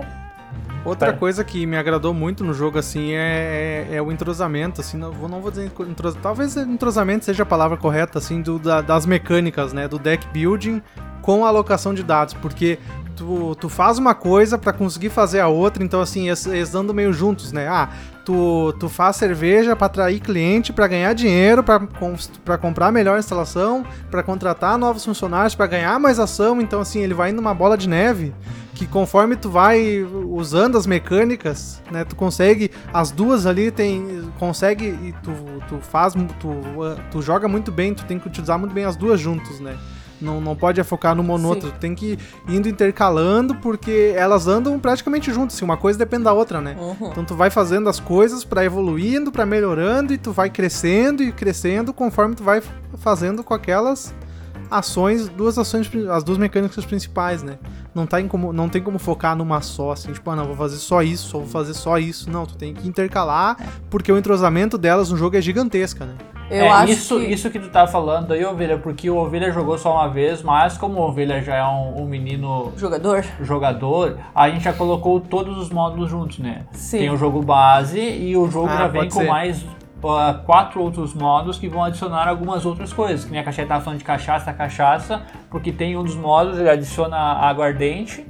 Outra 0.84 1.08
Pera. 1.10 1.18
coisa 1.18 1.44
que 1.44 1.66
me 1.66 1.78
agradou 1.78 2.12
muito 2.14 2.44
no 2.44 2.54
jogo, 2.54 2.80
assim, 2.80 3.12
é, 3.12 3.88
é, 3.92 3.96
é 3.98 4.02
o 4.02 4.12
entrosamento, 4.12 4.82
assim, 4.82 4.98
não 4.98 5.12
não 5.14 5.40
vou 5.40 5.52
dizer 5.52 5.72
entrosamento, 5.88 6.24
talvez 6.24 6.58
entrosamento 6.58 7.24
seja 7.26 7.44
a 7.44 7.46
palavra 7.46 7.78
correta, 7.78 8.18
assim, 8.18 8.42
do, 8.42 8.58
da- 8.58 8.82
das 8.82 9.06
mecânicas, 9.06 9.74
né, 9.74 9.88
do 9.88 10.00
deck 10.00 10.28
building 10.34 10.82
com 11.22 11.46
a 11.46 11.50
alocação 11.50 11.94
de 11.94 12.02
dados, 12.02 12.34
porque 12.34 12.80
tu, 13.16 13.54
tu 13.60 13.70
faz 13.70 14.00
uma 14.00 14.16
coisa 14.16 14.58
pra 14.58 14.74
conseguir 14.74 15.10
fazer 15.12 15.40
a 15.40 15.48
outra, 15.48 15.84
então, 15.84 16.02
assim, 16.02 16.28
eles, 16.30 16.48
eles 16.48 16.74
andam 16.74 16.96
meio 16.96 17.14
juntos, 17.14 17.52
né, 17.52 17.68
ah, 17.68 17.90
tu, 18.26 18.74
tu 18.80 18.88
faz 18.90 19.16
cerveja 19.16 19.76
pra 19.76 19.88
atrair 19.88 20.20
cliente, 20.20 20.72
pra 20.72 20.88
ganhar 20.88 21.14
dinheiro, 21.14 21.64
pra 21.64 22.58
comprar 22.58 22.92
melhor 22.92 23.20
instalação, 23.20 23.86
pra 24.10 24.24
contratar 24.24 24.78
novos 24.78 25.04
funcionários, 25.04 25.56
pra 25.56 25.68
ganhar 25.68 26.00
mais 26.00 26.20
ação, 26.20 26.62
então, 26.62 26.82
assim, 26.82 27.02
ele 27.02 27.14
vai 27.14 27.32
indo 27.32 27.40
uma 27.40 27.54
bola 27.54 27.78
de 27.78 27.88
neve, 27.90 28.34
que 28.74 28.88
conforme 28.88 29.36
tu 29.36 29.50
vai 29.50 30.02
usando 30.02 30.78
as 30.78 30.88
mecânicas, 30.88 31.82
né, 31.92 32.04
tu 32.04 32.16
consegue 32.16 32.72
as 32.94 33.12
duas 33.12 33.46
ali 33.46 33.70
tem 33.70 34.24
consegue 34.40 34.86
e 34.86 35.14
tu, 35.22 35.32
tu 35.68 35.78
faz 35.82 36.14
tu, 36.40 36.50
tu 37.12 37.22
joga 37.22 37.48
muito 37.48 37.72
bem, 37.72 37.94
tu 37.94 38.06
tem 38.06 38.18
que 38.18 38.28
utilizar 38.28 38.58
muito 38.58 38.74
bem 38.74 38.86
as 38.86 38.96
duas 38.96 39.20
juntos, 39.20 39.60
né? 39.60 39.78
Não, 40.22 40.40
não 40.40 40.56
pode 40.56 40.82
focar 40.84 41.16
numa 41.16 41.34
ou 41.34 41.40
no 41.40 41.46
Sim. 41.46 41.50
outro, 41.50 41.72
tu 41.72 41.80
tem 41.80 41.96
que 41.96 42.18
ir 42.48 42.56
indo 42.56 42.70
intercalando 42.70 43.56
porque 43.56 44.14
elas 44.16 44.48
andam 44.48 44.78
praticamente 44.80 45.34
juntas, 45.34 45.56
assim, 45.56 45.66
uma 45.66 45.78
coisa 45.78 45.98
depende 45.98 46.24
da 46.24 46.34
outra, 46.34 46.62
né? 46.62 46.78
Uhum. 46.80 47.10
Então 47.12 47.26
tu 47.26 47.36
vai 47.36 47.50
fazendo 47.50 47.90
as 47.90 48.00
coisas 48.00 48.44
pra 48.44 48.64
evoluindo, 48.64 49.32
pra 49.32 49.46
melhorando 49.46 50.14
e 50.14 50.18
tu 50.18 50.32
vai 50.32 50.50
crescendo 50.50 51.24
e 51.24 51.32
crescendo 51.32 51.94
conforme 51.94 52.36
tu 52.36 52.44
vai 52.44 52.62
fazendo 52.98 53.44
com 53.44 53.54
aquelas 53.54 54.14
ações, 54.72 55.28
duas 55.28 55.58
ações, 55.58 55.92
as 56.10 56.24
duas 56.24 56.38
mecânicas 56.38 56.86
principais, 56.86 57.44
né? 57.44 57.60
Não, 57.94 58.08
tá 58.08 58.22
em 58.22 58.28
como, 58.28 58.54
não 58.54 58.70
tem 58.70 58.82
como 58.82 58.98
focar 58.98 59.36
numa 59.36 59.62
só, 59.62 59.92
assim, 59.92 60.14
tipo, 60.14 60.30
ah, 60.32 60.36
não, 60.36 60.46
vou 60.46 60.56
fazer 60.56 60.78
só 60.78 61.04
isso, 61.04 61.36
ou 61.36 61.44
vou 61.44 61.52
fazer 61.52 61.74
só 61.74 61.98
isso. 61.98 62.32
Não, 62.32 62.46
tu 62.46 62.56
tem 62.56 62.74
que 62.74 62.88
intercalar, 62.88 63.58
porque 63.90 64.10
o 64.12 64.18
entrosamento 64.18 64.78
delas 64.78 65.12
no 65.12 65.18
jogo 65.18 65.36
é 65.36 65.42
gigantesca, 65.42 66.06
né? 66.06 66.14
Eu 66.50 66.66
é, 66.66 66.70
acho 66.70 66.92
isso, 66.92 67.20
que... 67.20 67.26
isso 67.28 67.50
que 67.50 67.60
tu 67.60 67.70
tá 67.70 67.88
falando 67.88 68.34
aí, 68.34 68.44
Ovelha, 68.44 68.78
porque 68.78 69.10
o 69.10 69.16
Ovelha 69.16 69.52
jogou 69.54 69.78
só 69.78 69.94
uma 69.94 70.10
vez, 70.10 70.42
mas 70.42 70.78
como 70.78 71.00
o 71.00 71.04
Ovelha 71.08 71.42
já 71.42 71.56
é 71.56 71.64
um, 71.64 72.02
um 72.02 72.06
menino 72.06 72.74
Jogador? 72.76 73.24
jogador, 73.42 74.18
a 74.36 74.50
gente 74.50 74.64
já 74.64 74.74
colocou 74.74 75.22
todos 75.22 75.58
os 75.58 75.70
módulos 75.70 76.10
juntos, 76.10 76.40
né? 76.40 76.66
Sim. 76.74 77.00
Tem 77.00 77.10
o 77.10 77.16
jogo 77.16 77.42
base 77.42 78.00
e 78.00 78.36
o 78.36 78.52
jogo 78.52 78.68
Ah, 78.68 78.78
já 78.80 78.88
vem 78.88 79.10
com 79.10 79.22
ser. 79.22 79.28
mais 79.28 79.66
ah, 80.04 80.42
quatro 80.46 80.82
outros 80.82 81.14
modos 81.14 81.58
que 81.58 81.68
vão 81.68 81.84
adicionar 81.84 82.28
algumas 82.28 82.66
outras 82.66 82.92
coisas. 82.92 83.26
Que 83.26 83.32
nem 83.32 83.40
a 83.40 83.44
Caixeta 83.44 83.70
tava 83.70 83.84
falando 83.84 84.00
de 84.00 84.06
cachaça, 84.06 84.52
cachaça, 84.54 85.22
porque 85.50 85.72
tem 85.72 85.98
um 85.98 86.04
dos 86.04 86.16
modos, 86.16 86.58
ele 86.60 86.70
adiciona 86.70 87.18
aguardente. 87.18 88.26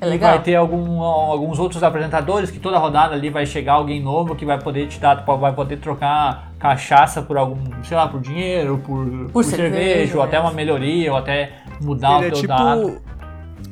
É 0.00 0.06
legal. 0.06 0.32
vai 0.32 0.42
ter 0.42 0.54
algum- 0.54 1.00
alguns 1.02 1.58
outros 1.58 1.82
apresentadores 1.82 2.50
que 2.50 2.58
toda 2.58 2.78
rodada 2.78 3.14
ali 3.14 3.30
vai 3.30 3.46
chegar 3.46 3.74
alguém 3.74 4.02
novo 4.02 4.34
que 4.34 4.44
vai 4.44 4.58
poder 4.60 4.86
te 4.86 5.00
dar, 5.00 5.24
vai 5.24 5.52
poder 5.52 5.78
trocar 5.78 6.52
cachaça 6.58 7.22
por 7.22 7.36
algum, 7.38 7.58
sei 7.82 7.96
lá, 7.96 8.06
por 8.06 8.20
dinheiro, 8.20 8.78
por, 8.84 9.06
por, 9.32 9.44
cerveja, 9.44 9.74
cerveja, 9.74 10.16
ou 10.16 10.22
até 10.22 10.36
né? 10.36 10.42
uma 10.42 10.52
melhoria, 10.52 11.10
ou 11.10 11.16
até 11.16 11.52
mudar 11.80 12.16
ele 12.18 12.24
o 12.24 12.26
é 12.26 12.30
teu 12.30 12.40
tipo. 12.40 12.48
dado. 12.48 13.02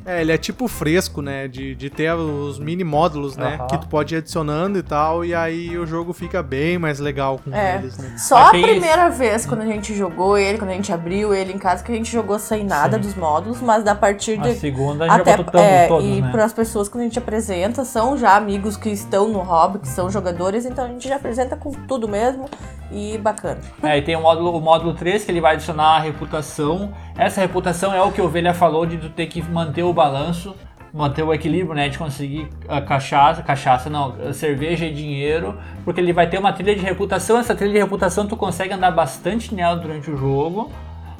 É, 0.05 0.21
ele 0.21 0.31
é 0.31 0.37
tipo 0.37 0.67
fresco, 0.67 1.21
né? 1.21 1.47
De, 1.47 1.73
de 1.75 1.89
ter 1.89 2.13
os 2.13 2.59
mini 2.59 2.83
módulos, 2.83 3.37
né? 3.37 3.55
Aham. 3.55 3.67
Que 3.67 3.77
tu 3.77 3.87
pode 3.87 4.13
ir 4.15 4.17
adicionando 4.17 4.77
e 4.77 4.83
tal, 4.83 5.23
e 5.23 5.33
aí 5.33 5.77
o 5.77 5.85
jogo 5.85 6.13
fica 6.13 6.43
bem 6.43 6.77
mais 6.77 6.99
legal 6.99 7.39
com 7.43 7.53
É. 7.55 7.77
eles, 7.77 7.97
né? 7.97 8.15
Só 8.17 8.35
Mas 8.37 8.47
a 8.47 8.51
primeira 8.51 9.09
vez 9.09 9.45
quando 9.45 9.61
a 9.61 9.65
gente 9.65 9.95
jogou 9.95 10.37
ele, 10.37 10.57
quando 10.57 10.71
a 10.71 10.73
gente 10.73 10.91
abriu 10.91 11.33
ele 11.33 11.53
em 11.53 11.57
casa, 11.57 11.83
que 11.83 11.91
a 11.91 11.95
gente 11.95 12.11
jogou 12.11 12.37
sem 12.39 12.63
nada 12.63 12.97
Sim. 12.97 13.03
dos 13.03 13.15
módulos, 13.15 13.61
mas 13.61 13.83
da 13.83 13.95
partir 13.95 14.39
A 14.39 14.43
de. 14.43 14.55
segunda 14.55 15.05
a 15.05 15.09
gente 15.09 15.21
Até, 15.21 15.31
já 15.31 15.37
botou 15.37 15.61
é, 15.61 15.87
todos, 15.87 16.05
e 16.05 16.21
né? 16.21 16.31
para 16.31 16.45
as 16.45 16.53
pessoas 16.53 16.89
que 16.89 16.97
a 16.97 17.01
gente 17.01 17.17
apresenta 17.17 17.85
são 17.85 18.17
já 18.17 18.35
amigos 18.35 18.75
que 18.75 18.89
estão 18.89 19.27
no 19.29 19.39
hobby, 19.39 19.79
que 19.79 19.87
são 19.87 20.09
jogadores, 20.09 20.65
então 20.65 20.85
a 20.85 20.87
gente 20.87 21.07
já 21.07 21.15
apresenta 21.15 21.55
com 21.55 21.71
tudo 21.71 22.07
mesmo 22.07 22.45
e 22.91 23.17
bacana. 23.17 23.59
É, 23.81 23.97
e 23.97 24.01
tem 24.01 24.15
o 24.15 24.21
módulo, 24.21 24.55
o 24.57 24.61
módulo 24.61 24.93
3 24.93 25.23
que 25.25 25.31
ele 25.31 25.41
vai 25.41 25.53
adicionar 25.55 25.95
a 25.95 25.99
reputação. 25.99 26.91
Essa 27.17 27.41
reputação 27.41 27.93
é 27.93 28.01
o 28.01 28.11
que 28.11 28.21
o 28.21 28.25
Ovelha 28.25 28.53
falou 28.53 28.85
de 28.85 28.97
tu 28.97 29.09
ter 29.09 29.27
que 29.27 29.41
manter 29.41 29.83
o 29.83 29.92
balanço, 29.93 30.55
manter 30.93 31.23
o 31.23 31.33
equilíbrio, 31.33 31.75
né? 31.75 31.89
De 31.89 31.97
conseguir 31.97 32.47
a 32.67 32.81
cachaça, 32.81 33.41
cachaça 33.41 33.89
não, 33.89 34.33
cerveja 34.33 34.85
e 34.85 34.93
dinheiro, 34.93 35.57
porque 35.83 35.99
ele 35.99 36.13
vai 36.13 36.27
ter 36.27 36.37
uma 36.37 36.53
trilha 36.53 36.75
de 36.75 36.81
reputação. 36.81 37.37
Essa 37.37 37.55
trilha 37.55 37.73
de 37.73 37.79
reputação 37.79 38.27
tu 38.27 38.37
consegue 38.37 38.73
andar 38.73 38.91
bastante 38.91 39.53
nela 39.53 39.75
durante 39.75 40.11
o 40.11 40.17
jogo. 40.17 40.71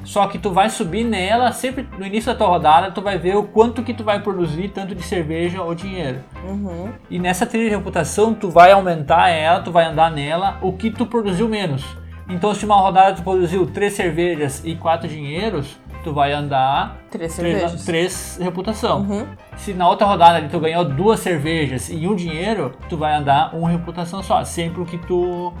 Só 0.04 0.26
que 0.26 0.38
tu 0.38 0.50
vai 0.50 0.68
subir 0.68 1.02
nela, 1.02 1.50
sempre 1.50 1.88
no 1.98 2.06
início 2.06 2.30
da 2.30 2.36
tua 2.36 2.46
rodada, 2.46 2.90
tu 2.90 3.00
vai 3.00 3.18
ver 3.18 3.36
o 3.36 3.44
quanto 3.44 3.82
que 3.82 3.94
tu 3.94 4.04
vai 4.04 4.20
produzir, 4.20 4.68
tanto 4.68 4.94
de 4.94 5.02
cerveja 5.02 5.62
ou 5.62 5.74
dinheiro. 5.74 6.20
Uhum. 6.46 6.90
E 7.08 7.18
nessa 7.18 7.46
trilha 7.46 7.70
de 7.70 7.76
reputação, 7.76 8.34
tu 8.34 8.50
vai 8.50 8.70
aumentar 8.70 9.30
ela, 9.30 9.60
tu 9.60 9.72
vai 9.72 9.86
andar 9.86 10.10
nela, 10.10 10.58
o 10.60 10.74
que 10.74 10.90
tu 10.90 11.06
produziu 11.06 11.48
menos. 11.48 11.84
Então, 12.28 12.54
se 12.54 12.64
uma 12.64 12.76
rodada 12.76 13.16
tu 13.16 13.22
produziu 13.22 13.66
três 13.66 13.94
cervejas 13.94 14.62
e 14.64 14.74
quatro 14.74 15.08
dinheiros, 15.08 15.78
tu 16.04 16.12
vai 16.12 16.32
andar 16.32 16.98
Três 17.10 17.34
três, 17.34 17.54
cervejas. 17.56 17.84
três 17.84 18.38
reputação. 18.40 19.00
Uhum. 19.00 19.26
Se 19.56 19.72
na 19.72 19.88
outra 19.88 20.06
rodada 20.06 20.36
ali 20.36 20.48
tu 20.48 20.60
ganhou 20.60 20.84
duas 20.84 21.18
cervejas 21.20 21.88
e 21.88 22.06
um 22.06 22.14
dinheiro, 22.14 22.72
tu 22.88 22.96
vai 22.96 23.14
andar 23.14 23.54
uma 23.54 23.70
reputação 23.70 24.22
só. 24.22 24.44
Sempre 24.44 24.82
o 24.82 24.84
que 24.84 24.98
tu 24.98 25.52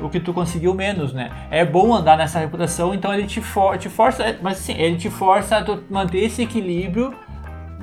o 0.00 0.08
que 0.08 0.20
tu 0.20 0.32
conseguiu 0.32 0.72
menos, 0.74 1.12
né? 1.12 1.30
É 1.50 1.64
bom 1.64 1.92
andar 1.92 2.16
nessa 2.16 2.38
reputação, 2.38 2.94
então 2.94 3.12
ele 3.12 3.26
te, 3.26 3.40
for, 3.40 3.76
te 3.76 3.88
força, 3.88 4.38
mas 4.40 4.58
assim, 4.58 4.74
ele 4.74 4.96
te 4.96 5.10
força 5.10 5.58
a 5.58 5.64
tu 5.64 5.82
manter 5.90 6.18
esse 6.18 6.40
equilíbrio, 6.42 7.12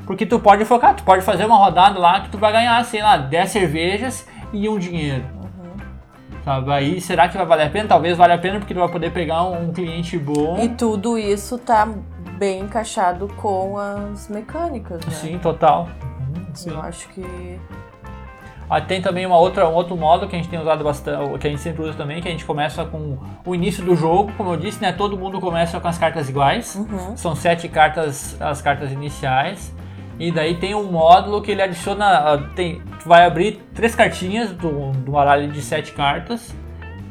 porque 0.06 0.26
tu 0.26 0.40
pode 0.40 0.64
focar, 0.64 0.96
tu 0.96 1.04
pode 1.04 1.24
fazer 1.24 1.46
uma 1.46 1.58
rodada 1.58 2.00
lá 2.00 2.22
que 2.22 2.30
tu 2.30 2.38
vai 2.38 2.54
ganhar, 2.54 2.82
sei 2.86 3.02
lá, 3.02 3.18
10 3.18 3.50
cervejas 3.50 4.26
e 4.54 4.70
um 4.70 4.80
dinheiro. 4.80 5.35
Sabe? 6.46 6.72
Aí 6.72 7.02
será 7.02 7.28
que 7.28 7.36
vai 7.36 7.46
valer 7.46 7.66
a 7.66 7.70
pena? 7.72 7.90
Talvez 7.90 8.16
valha 8.16 8.36
a 8.36 8.38
pena 8.38 8.60
porque 8.60 8.74
tu 8.74 8.80
vai 8.80 8.88
poder 8.88 9.12
pegar 9.12 9.44
um 9.44 9.74
cliente 9.74 10.16
bom. 10.18 10.60
E 10.60 10.70
tudo 10.70 11.18
isso 11.18 11.58
tá 11.58 11.90
bem 12.38 12.62
encaixado 12.62 13.28
com 13.36 13.80
as 13.80 14.30
mecânicas, 14.30 15.04
né? 15.04 15.12
Sim, 15.12 15.40
total. 15.40 15.90
Eu 16.68 16.80
acho 16.82 17.10
que. 17.10 17.60
Ah, 18.70 18.80
tem 18.80 19.02
também 19.02 19.26
uma 19.26 19.38
outra, 19.38 19.68
um 19.68 19.74
outro 19.74 19.96
modo 19.98 20.28
que 20.28 20.36
a 20.36 20.40
gente 20.40 20.50
tem 20.50 20.60
usado 20.60 20.84
bastante, 20.84 21.38
que 21.40 21.48
a 21.48 21.50
gente 21.50 21.62
sempre 21.62 21.84
usa 21.84 21.94
também, 21.94 22.22
que 22.22 22.28
a 22.28 22.32
gente 22.32 22.46
começa 22.46 22.86
com 22.86 23.18
o 23.46 23.54
início 23.54 23.84
do 23.84 23.96
jogo, 23.96 24.32
como 24.38 24.54
eu 24.54 24.58
disse, 24.58 24.82
né? 24.82 24.92
Todo 24.92 25.18
mundo 25.18 25.40
começa 25.40 25.80
com 25.80 25.88
as 25.88 25.98
cartas 25.98 26.30
iguais. 26.30 26.76
Uhum. 26.76 27.18
São 27.18 27.36
sete 27.36 27.68
cartas, 27.68 28.40
as 28.40 28.62
cartas 28.62 28.92
iniciais. 28.92 29.74
E 30.20 30.32
daí 30.32 30.56
tem 30.56 30.74
um 30.74 30.84
módulo 30.92 31.42
que 31.42 31.52
ele 31.52 31.62
adiciona. 31.62 32.06
ah, 32.06 32.38
Tem, 32.56 32.82
tu 33.02 33.08
vai 33.10 33.26
abrir 33.26 33.62
três 33.74 33.94
cartinhas 33.96 34.52
do, 34.52 34.92
do 34.92 35.12
baralho 35.12 35.50
de 35.52 35.62
sete 35.62 35.92
cartas, 35.92 36.56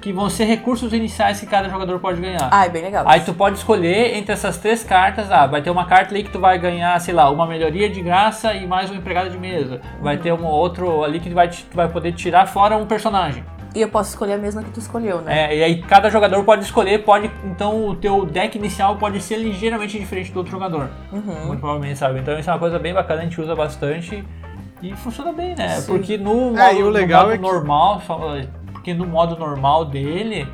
que 0.01 0.13
vão 0.13 0.29
ser 0.29 0.45
recursos 0.45 0.93
iniciais 0.93 1.41
que 1.41 1.47
cada 1.47 1.69
jogador 1.69 1.99
pode 1.99 2.21
ganhar. 2.21 2.49
Ah, 2.51 2.67
é 2.67 2.69
bem 2.69 2.83
legal. 2.83 3.05
Aí 3.07 3.21
tu 3.21 3.33
pode 3.33 3.57
escolher 3.57 4.17
entre 4.17 4.33
essas 4.33 4.59
três 4.59 4.85
cartas, 4.85 5.31
ah, 5.31 5.47
vai 5.47 5.63
ter 5.63 5.71
uma 5.71 5.87
carta 5.87 6.15
ali 6.15 6.23
que 6.23 6.31
tu 6.31 6.39
vai 6.39 6.59
ganhar, 6.59 6.99
sei 7.01 7.15
lá, 7.15 7.31
uma 7.31 7.47
melhoria 7.47 7.89
de 7.89 8.03
graça 8.03 8.53
e 8.55 8.67
mais 8.67 8.91
um 8.91 8.95
empregado 8.95 9.31
de 9.31 9.39
mesa. 9.39 9.81
Vai 10.03 10.17
ter 10.19 10.33
um 10.33 10.45
outro 10.45 11.03
ali 11.05 11.21
que 11.21 11.31
tu 11.31 11.35
vai, 11.35 11.49
tu 11.49 11.75
vai 11.75 11.89
poder 11.89 12.13
tirar 12.13 12.47
fora 12.47 12.77
um 12.77 12.87
personagem. 12.87 13.45
E 13.75 13.81
eu 13.81 13.89
posso 13.89 14.11
escolher 14.11 14.35
a 14.35 14.39
mesma 14.39 14.63
que 14.63 14.71
tu 14.71 14.79
escolheu, 14.79 15.21
né? 15.21 15.51
É, 15.53 15.57
e 15.57 15.63
aí 15.65 15.83
cada 15.83 16.09
jogador 16.09 16.45
pode 16.45 16.63
escolher, 16.63 17.05
pode, 17.05 17.29
então 17.45 17.89
o 17.89 17.97
teu 17.97 18.25
deck 18.25 18.57
inicial 18.57 18.97
pode 18.97 19.21
ser 19.21 19.37
ligeiramente 19.39 19.99
diferente 19.99 20.31
do 20.31 20.37
outro 20.39 20.53
jogador. 20.53 20.89
Uhum. 21.13 21.47
Muito 21.47 21.59
provavelmente, 21.61 21.99
sabe? 21.99 22.21
Então 22.21 22.39
isso 22.39 22.49
é 22.49 22.53
uma 22.53 22.59
coisa 22.61 22.79
bem 22.79 22.95
bacana, 22.95 23.23
a 23.23 23.25
gente 23.25 23.41
usa 23.41 23.55
bastante 23.55 24.25
e 24.81 24.95
funciona 24.95 25.33
bem, 25.33 25.57
né? 25.57 25.69
Sim. 25.81 25.87
Porque 25.93 26.17
no 26.17 26.51
modo, 26.53 26.59
É, 26.61 26.73
o 26.75 26.89
legal 26.89 27.23
no 27.23 27.29
modo 27.31 27.35
é 27.35 27.37
que- 27.39 27.43
normal, 27.55 28.01
só- 28.07 28.21
porque 28.73 28.95
no 28.95 29.07
modo 29.07 29.37
normal 29.37 29.85
dele, 29.87 30.47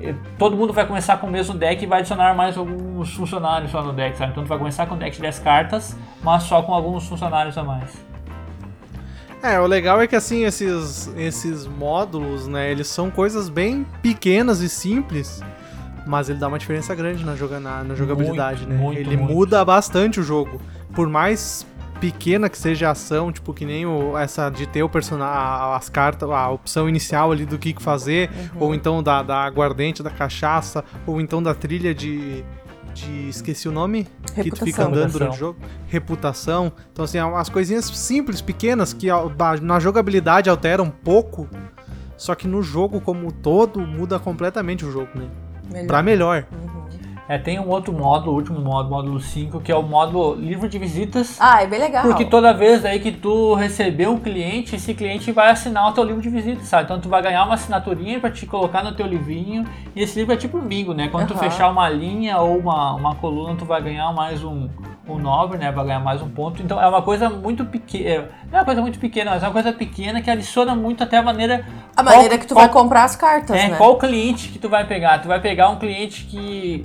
eh, 0.00 0.14
todo 0.38 0.56
mundo 0.56 0.72
vai 0.72 0.86
começar 0.86 1.16
com 1.16 1.26
o 1.26 1.30
mesmo 1.30 1.54
deck 1.54 1.82
e 1.82 1.86
vai 1.86 1.98
adicionar 2.00 2.34
mais 2.36 2.56
alguns 2.56 3.12
funcionários 3.14 3.70
só 3.72 3.82
no 3.82 3.92
deck, 3.92 4.16
sabe? 4.16 4.30
Então 4.30 4.44
tu 4.44 4.48
vai 4.48 4.58
começar 4.58 4.86
com 4.86 4.94
um 4.94 4.98
deck 4.98 5.16
de 5.16 5.22
10 5.22 5.38
cartas, 5.40 5.96
mas 6.22 6.44
só 6.44 6.62
com 6.62 6.72
alguns 6.72 7.08
funcionários 7.08 7.58
a 7.58 7.64
mais. 7.64 8.09
É, 9.42 9.58
o 9.58 9.66
legal 9.66 10.00
é 10.00 10.06
que 10.06 10.14
assim, 10.14 10.44
esses, 10.44 11.10
esses 11.16 11.66
módulos, 11.66 12.46
né, 12.46 12.70
eles 12.70 12.88
são 12.88 13.10
coisas 13.10 13.48
bem 13.48 13.86
pequenas 14.02 14.60
e 14.60 14.68
simples, 14.68 15.42
mas 16.06 16.28
ele 16.28 16.38
dá 16.38 16.48
uma 16.48 16.58
diferença 16.58 16.94
grande 16.94 17.24
na, 17.24 17.34
joga, 17.34 17.58
na, 17.58 17.82
na 17.82 17.94
jogabilidade, 17.94 18.66
Muito, 18.66 18.72
né? 18.72 18.78
muito, 18.78 18.98
ele 19.00 19.16
muito. 19.16 19.32
muda 19.32 19.64
bastante 19.64 20.20
o 20.20 20.22
jogo. 20.22 20.60
Por 20.94 21.08
mais 21.08 21.66
pequena 22.00 22.48
que 22.48 22.56
seja 22.56 22.88
a 22.88 22.92
ação, 22.92 23.30
tipo 23.30 23.52
que 23.52 23.64
nem 23.64 23.86
o, 23.86 24.16
essa 24.16 24.48
de 24.50 24.66
ter 24.66 24.82
o 24.82 24.88
personagem, 24.88 25.76
as 25.76 25.88
cartas, 25.88 26.28
a 26.30 26.48
opção 26.50 26.88
inicial 26.88 27.30
ali 27.30 27.44
do 27.44 27.58
que 27.58 27.74
fazer, 27.80 28.30
ou 28.58 28.74
então 28.74 29.02
da, 29.02 29.22
da 29.22 29.44
aguardente, 29.44 30.02
da 30.02 30.10
cachaça, 30.10 30.82
ou 31.06 31.20
então 31.20 31.42
da 31.42 31.54
trilha 31.54 31.94
de. 31.94 32.44
De 32.94 33.28
esqueci 33.28 33.68
o 33.68 33.72
nome? 33.72 34.06
Que 34.34 34.50
tu 34.50 34.64
fica 34.64 34.82
Reputação. 34.82 34.86
andando 34.86 34.96
Reputação. 35.04 35.18
durante 35.18 35.34
o 35.34 35.38
jogo. 35.38 35.58
Reputação. 35.88 36.72
Então, 36.92 37.04
assim, 37.04 37.18
as 37.18 37.48
coisinhas 37.48 37.84
simples, 37.86 38.40
pequenas, 38.40 38.92
que 38.92 39.08
na 39.62 39.80
jogabilidade 39.80 40.48
alteram 40.50 40.84
um 40.86 40.90
pouco, 40.90 41.48
só 42.16 42.34
que 42.34 42.46
no 42.46 42.62
jogo 42.62 43.00
como 43.00 43.26
um 43.26 43.30
todo 43.30 43.80
muda 43.80 44.18
completamente 44.18 44.84
o 44.84 44.90
jogo, 44.90 45.08
né? 45.14 45.28
Melhor. 45.70 45.86
Pra 45.86 46.02
melhor. 46.02 46.46
É, 47.30 47.38
tem 47.38 47.60
um 47.60 47.68
outro 47.68 47.92
módulo, 47.92 48.32
o 48.32 48.34
último 48.34 48.58
módulo, 48.60 48.90
módulo 48.96 49.20
5, 49.20 49.60
que 49.60 49.70
é 49.70 49.76
o 49.76 49.84
módulo 49.84 50.34
livro 50.34 50.68
de 50.68 50.80
visitas. 50.80 51.36
Ah, 51.38 51.62
é 51.62 51.66
bem 51.68 51.78
legal. 51.78 52.02
Porque 52.02 52.24
toda 52.24 52.52
vez 52.52 52.84
aí 52.84 52.98
que 52.98 53.12
tu 53.12 53.54
receber 53.54 54.08
um 54.08 54.18
cliente, 54.18 54.74
esse 54.74 54.92
cliente 54.94 55.30
vai 55.30 55.48
assinar 55.48 55.88
o 55.88 55.92
teu 55.92 56.02
livro 56.02 56.20
de 56.20 56.28
visita, 56.28 56.64
sabe? 56.64 56.82
Então 56.86 56.98
tu 57.00 57.08
vai 57.08 57.22
ganhar 57.22 57.44
uma 57.44 57.54
assinaturinha 57.54 58.18
pra 58.18 58.32
te 58.32 58.46
colocar 58.46 58.82
no 58.82 58.96
teu 58.96 59.06
livrinho. 59.06 59.64
E 59.94 60.02
esse 60.02 60.18
livro 60.18 60.34
é 60.34 60.36
tipo 60.36 60.58
um 60.58 60.62
bingo, 60.62 60.92
né? 60.92 61.06
Quando 61.06 61.28
tu 61.28 61.34
Aham. 61.34 61.42
fechar 61.44 61.70
uma 61.70 61.88
linha 61.88 62.36
ou 62.38 62.58
uma, 62.58 62.94
uma 62.94 63.14
coluna, 63.14 63.54
tu 63.56 63.64
vai 63.64 63.80
ganhar 63.80 64.12
mais 64.12 64.42
um, 64.42 64.68
um 65.08 65.16
nobre, 65.16 65.56
né? 65.56 65.70
Vai 65.70 65.84
ganhar 65.84 66.00
mais 66.00 66.20
um 66.20 66.28
ponto. 66.28 66.60
Então 66.60 66.82
é 66.82 66.88
uma 66.88 67.00
coisa 67.02 67.30
muito 67.30 67.64
pequena. 67.64 68.28
Não 68.50 68.58
é 68.58 68.62
uma 68.62 68.64
coisa 68.64 68.80
muito 68.80 68.98
pequena, 68.98 69.30
mas 69.30 69.44
é 69.44 69.46
uma 69.46 69.52
coisa 69.52 69.72
pequena 69.72 70.20
que 70.20 70.28
adiciona 70.28 70.74
muito 70.74 71.04
até 71.04 71.18
a 71.18 71.22
maneira. 71.22 71.64
A 71.96 72.02
qual- 72.02 72.12
maneira 72.16 72.36
que 72.38 72.46
tu 72.48 72.54
qual- 72.54 72.64
vai 72.66 72.72
comprar 72.74 73.04
as 73.04 73.14
cartas, 73.14 73.56
é, 73.56 73.68
né? 73.68 73.76
qual 73.76 73.96
cliente 73.98 74.48
que 74.48 74.58
tu 74.58 74.68
vai 74.68 74.84
pegar? 74.84 75.20
Tu 75.20 75.28
vai 75.28 75.40
pegar 75.40 75.68
um 75.68 75.76
cliente 75.78 76.24
que 76.24 76.84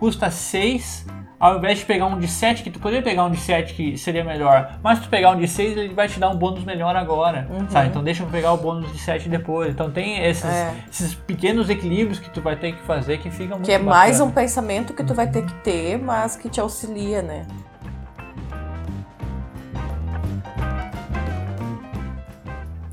custa 0.00 0.30
6, 0.30 1.04
ao 1.38 1.58
invés 1.58 1.78
de 1.78 1.84
pegar 1.84 2.06
um 2.06 2.18
de 2.18 2.26
7, 2.26 2.62
que 2.62 2.70
tu 2.70 2.80
poderia 2.80 3.02
pegar 3.02 3.24
um 3.24 3.30
de 3.30 3.36
7 3.36 3.74
que 3.74 3.96
seria 3.98 4.24
melhor, 4.24 4.78
mas 4.82 4.96
se 4.98 5.04
tu 5.04 5.10
pegar 5.10 5.30
um 5.30 5.38
de 5.38 5.46
6, 5.46 5.76
ele 5.76 5.94
vai 5.94 6.08
te 6.08 6.18
dar 6.18 6.30
um 6.30 6.36
bônus 6.36 6.64
melhor 6.64 6.96
agora, 6.96 7.46
sabe? 7.68 7.88
Então 7.90 8.02
deixa 8.02 8.22
eu 8.22 8.26
pegar 8.28 8.52
o 8.54 8.56
bônus 8.56 8.90
de 8.92 8.98
7 8.98 9.28
depois. 9.28 9.68
Então 9.70 9.90
tem 9.90 10.24
esses, 10.24 10.44
É. 10.44 10.74
esses 10.90 11.14
pequenos 11.14 11.68
equilíbrios 11.68 12.18
que 12.18 12.30
tu 12.30 12.40
vai 12.40 12.56
ter 12.56 12.72
que 12.72 12.82
fazer 12.82 13.18
que 13.18 13.30
ficam 13.30 13.58
muito 13.58 13.66
Que 13.66 13.72
é 13.72 13.78
mais 13.78 14.20
um 14.20 14.26
bacana. 14.28 14.42
pensamento 14.46 14.94
que 14.94 15.04
tu 15.04 15.12
vai 15.14 15.30
ter 15.30 15.44
que 15.44 15.52
ter, 15.62 15.98
mas 15.98 16.34
que 16.34 16.48
te 16.48 16.58
auxilia, 16.60 17.20
né? 17.22 17.46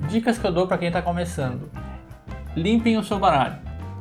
Dicas 0.09 0.37
que 0.37 0.45
eu 0.45 0.51
dou 0.51 0.67
pra 0.67 0.77
quem 0.77 0.91
tá 0.91 1.01
começando. 1.01 1.69
Limpem 2.55 2.97
o 2.97 3.03
seu 3.03 3.19
baralho. 3.19 3.55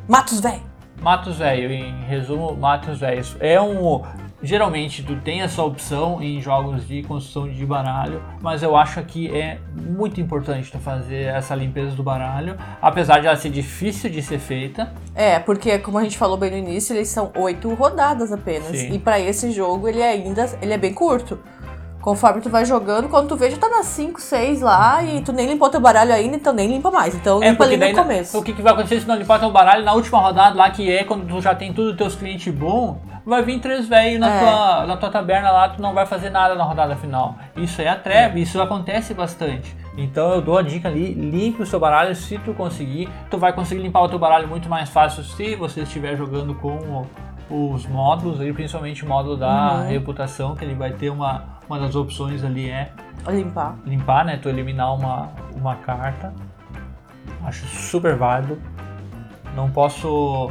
Matos, 0.09 0.41
velho! 0.41 0.63
Matos 1.01 1.39
velho, 1.39 1.71
em 1.71 2.01
resumo, 2.05 2.57
matos 2.57 2.99
velhos. 3.01 3.37
É 3.41 3.61
um. 3.61 4.03
Geralmente 4.43 5.03
tu 5.03 5.17
tem 5.17 5.41
essa 5.41 5.63
opção 5.63 6.23
em 6.23 6.41
jogos 6.41 6.87
de 6.87 7.03
construção 7.03 7.49
de 7.49 7.65
baralho, 7.65 8.23
mas 8.43 8.63
eu 8.63 8.77
acho 8.77 9.03
que 9.03 9.35
é 9.35 9.59
muito 9.75 10.21
importante 10.21 10.71
tu 10.71 10.79
fazer 10.79 11.25
essa 11.25 11.55
limpeza 11.55 11.97
do 11.97 12.03
baralho, 12.03 12.57
apesar 12.83 13.21
de 13.21 13.27
ela 13.27 13.37
ser 13.37 13.51
difícil 13.51 14.11
de 14.11 14.21
ser 14.21 14.39
feita. 14.39 14.93
É, 15.15 15.39
porque 15.39 15.79
como 15.79 15.99
a 15.99 16.03
gente 16.03 16.19
falou 16.19 16.37
bem 16.37 16.51
no 16.51 16.59
início, 16.59 16.95
eles 16.95 17.09
são 17.09 17.33
oito 17.37 17.73
rodadas 17.75 18.31
apenas. 18.31 18.77
Sim. 18.77 18.93
E 18.93 18.99
pra 18.99 19.19
esse 19.19 19.51
jogo 19.53 19.89
ele 19.89 20.03
ainda 20.03 20.47
ele 20.61 20.75
é 20.75 20.79
bem 20.79 20.93
curto. 20.93 21.39
Conforme 22.07 22.41
tu 22.41 22.49
vai 22.49 22.65
jogando, 22.65 23.09
quando 23.09 23.27
tu 23.27 23.35
vê, 23.35 23.51
já 23.51 23.57
tá 23.57 23.69
nas 23.69 23.87
5, 23.87 24.21
6 24.21 24.61
lá 24.61 25.03
e 25.03 25.21
tu 25.23 25.33
nem 25.33 25.45
limpou 25.45 25.69
teu 25.69 25.81
baralho 25.81 26.13
ainda, 26.13 26.37
então 26.37 26.53
nem 26.53 26.69
limpa 26.69 26.89
mais. 26.89 27.17
Então 27.17 27.43
É 27.43 27.51
limpa 27.51 27.65
ali 27.65 27.77
no 27.77 27.93
começo. 28.01 28.39
o 28.39 28.45
que, 28.45 28.53
que 28.53 28.63
vai 28.63 28.73
acontecer 28.73 29.01
se 29.01 29.09
não 29.09 29.17
limpar 29.17 29.41
teu 29.41 29.51
baralho 29.51 29.85
na 29.85 29.93
última 29.93 30.21
rodada 30.21 30.57
lá, 30.57 30.71
que 30.71 30.89
é 30.89 31.03
quando 31.03 31.27
tu 31.27 31.41
já 31.41 31.53
tem 31.53 31.73
tudo 31.73 31.91
os 31.91 31.97
teus 31.97 32.15
clientes 32.15 32.55
bom, 32.55 33.01
vai 33.27 33.43
vir 33.43 33.59
três 33.59 33.89
velhos 33.89 34.21
na, 34.21 34.31
É. 34.33 34.39
tua, 34.39 34.87
na 34.87 34.97
tua 34.97 35.11
taberna 35.11 35.51
lá, 35.51 35.69
tu 35.69 35.83
não 35.83 35.93
vai 35.93 36.07
fazer 36.07 36.31
nada 36.31 36.55
na 36.55 36.63
rodada 36.63 36.95
final. 36.95 37.35
Isso 37.57 37.83
é 37.83 37.89
a 37.89 37.97
treva, 37.97 38.39
isso 38.39 38.63
acontece 38.63 39.13
bastante. 39.13 39.77
Então 39.99 40.31
eu 40.31 40.41
dou 40.41 40.59
a 40.59 40.63
dica 40.63 40.87
ali, 40.89 41.13
limpe 41.13 41.61
o 41.61 41.67
seu 41.67 41.81
baralho 41.81 42.15
se 42.15 42.39
tu 42.39 42.55
conseguir. 42.55 43.09
Tu 43.29 43.37
vai 43.37 43.53
conseguir 43.53 43.83
limpar 43.83 44.03
o 44.03 44.09
teu 44.09 44.19
baralho 44.21 44.47
muito 44.47 44.69
mais 44.69 44.89
fácil 44.89 45.25
se 45.25 45.57
você 45.57 45.81
estiver 45.81 46.15
jogando 46.17 46.55
com 46.55 47.05
os 47.51 47.85
módulos, 47.87 48.41
aí, 48.41 48.53
principalmente 48.53 49.05
o 49.05 49.09
módulo 49.09 49.37
da 49.37 49.73
Uhum. 49.83 49.89
reputação, 49.89 50.55
que 50.55 50.65
ele 50.65 50.75
vai 50.77 50.93
ter 50.93 51.11
uma, 51.11 51.56
uma 51.69 51.79
das 51.79 51.95
opções 51.95 52.45
ali 52.45 52.69
é 52.71 52.91
Limpar. 53.29 53.75
limpar, 53.85 54.25
né? 54.25 54.39
Tu 54.41 54.49
eliminar 54.49 54.95
uma, 54.95 55.31
uma 55.55 55.75
carta. 55.77 56.33
Acho 57.45 57.67
super 57.67 58.17
válido. 58.17 58.61
Não 59.55 59.71
posso. 59.71 60.51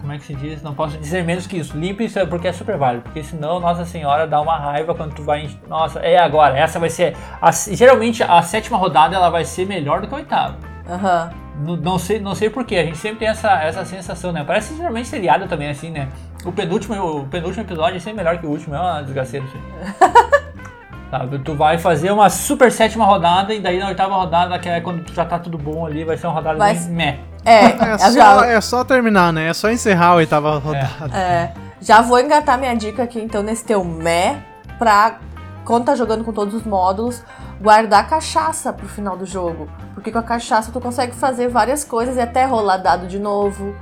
Como 0.00 0.12
é 0.12 0.18
que 0.18 0.24
se 0.24 0.34
diz? 0.34 0.62
Não 0.62 0.74
posso 0.74 0.96
dizer 0.98 1.24
menos 1.24 1.46
que 1.46 1.58
isso. 1.58 1.76
Limpe 1.76 2.04
isso 2.04 2.18
é 2.18 2.24
porque 2.26 2.48
é 2.48 2.52
super 2.52 2.76
válido. 2.78 3.04
Porque 3.04 3.22
senão, 3.22 3.60
Nossa 3.60 3.84
Senhora, 3.84 4.26
dá 4.26 4.40
uma 4.40 4.56
raiva 4.56 4.94
quando 4.94 5.14
tu 5.14 5.22
vai. 5.22 5.48
Nossa, 5.68 5.98
é 6.00 6.18
agora. 6.18 6.58
Essa 6.58 6.78
vai 6.78 6.88
ser. 6.90 7.16
a- 7.40 7.50
geralmente 7.52 8.22
a 8.22 8.40
sétima 8.42 8.76
rodada 8.78 9.14
ela 9.14 9.30
vai 9.30 9.44
ser 9.44 9.66
melhor 9.66 10.00
do 10.00 10.08
que 10.08 10.14
a 10.14 10.18
oitava. 10.18 10.56
Aham. 10.88 11.30
Não, 11.62 11.76
não 11.76 11.98
sei, 11.98 12.18
não 12.18 12.34
sei 12.34 12.48
porquê, 12.48 12.76
a 12.76 12.84
gente 12.84 12.96
sempre 12.96 13.18
tem 13.18 13.28
essa, 13.28 13.50
essa 13.62 13.84
sensação, 13.84 14.32
né? 14.32 14.42
Parece 14.42 14.74
geralmente 14.74 15.08
seriado 15.08 15.46
também, 15.46 15.68
assim, 15.68 15.90
né? 15.90 16.08
O 16.44 16.52
penúltimo, 16.52 16.94
o 17.20 17.26
penúltimo 17.26 17.64
episódio 17.64 17.96
é 17.96 18.00
sempre 18.00 18.22
melhor 18.24 18.38
que 18.38 18.46
o 18.46 18.50
último, 18.50 18.74
é 18.74 18.80
uma 18.80 19.02
desgraceira. 19.02 19.46
Sabe, 21.10 21.40
tu 21.40 21.54
vai 21.56 21.76
fazer 21.76 22.12
uma 22.12 22.30
super 22.30 22.70
sétima 22.70 23.04
rodada 23.04 23.52
e 23.52 23.58
daí 23.60 23.80
na 23.80 23.88
oitava 23.88 24.14
rodada, 24.14 24.56
que 24.60 24.68
é 24.68 24.80
quando 24.80 25.02
tu 25.04 25.12
já 25.12 25.24
tá 25.24 25.40
tudo 25.40 25.58
bom 25.58 25.84
ali, 25.84 26.04
vai 26.04 26.16
ser 26.16 26.28
uma 26.28 26.34
rodada 26.34 26.56
Vai- 26.56 26.74
bem 26.74 26.88
meh. 26.88 27.18
É, 27.44 27.64
É 27.64 27.94
eu 27.94 27.98
só, 27.98 28.10
já, 28.12 28.46
é 28.46 28.60
só 28.60 28.84
terminar, 28.84 29.32
né? 29.32 29.48
É 29.48 29.52
só 29.52 29.70
encerrar 29.70 30.08
a 30.08 30.14
oitava 30.16 30.58
rodada. 30.58 31.16
é, 31.16 31.52
já 31.80 32.00
vou 32.00 32.20
engatar 32.20 32.56
minha 32.58 32.74
dica 32.76 33.02
aqui 33.02 33.20
então 33.20 33.42
nesse 33.42 33.64
teu 33.64 33.82
mé 33.82 34.40
pra 34.78 35.18
quando 35.64 35.86
tá 35.86 35.94
jogando 35.96 36.22
com 36.22 36.32
todos 36.32 36.54
os 36.54 36.62
módulos, 36.64 37.22
guardar 37.60 38.08
cachaça 38.08 38.72
pro 38.72 38.86
final 38.88 39.16
do 39.16 39.26
jogo. 39.26 39.68
Porque 39.94 40.12
com 40.12 40.18
a 40.18 40.22
cachaça 40.22 40.70
tu 40.72 40.80
consegue 40.80 41.14
fazer 41.14 41.48
várias 41.48 41.82
coisas 41.82 42.16
e 42.16 42.20
até 42.20 42.44
rolar 42.44 42.76
dado 42.78 43.06
de 43.08 43.18
novo. 43.18 43.74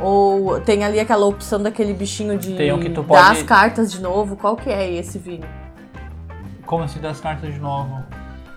Ou 0.00 0.60
tem 0.60 0.84
ali 0.84 1.00
aquela 1.00 1.24
opção 1.26 1.62
daquele 1.62 1.92
bichinho 1.94 2.38
de 2.38 2.54
Tem 2.54 2.72
um 2.72 2.78
que 2.80 2.90
tu 2.90 3.02
dar 3.02 3.06
pode- 3.08 3.20
as 3.38 3.42
cartas 3.42 3.90
de 3.92 4.00
novo. 4.00 4.36
Qual 4.36 4.56
que 4.56 4.68
é 4.70 4.90
esse, 4.92 5.18
Vini? 5.18 5.44
Como 6.66 6.82
assim 6.84 7.00
das 7.00 7.20
cartas 7.20 7.52
de 7.54 7.60
novo? 7.60 8.02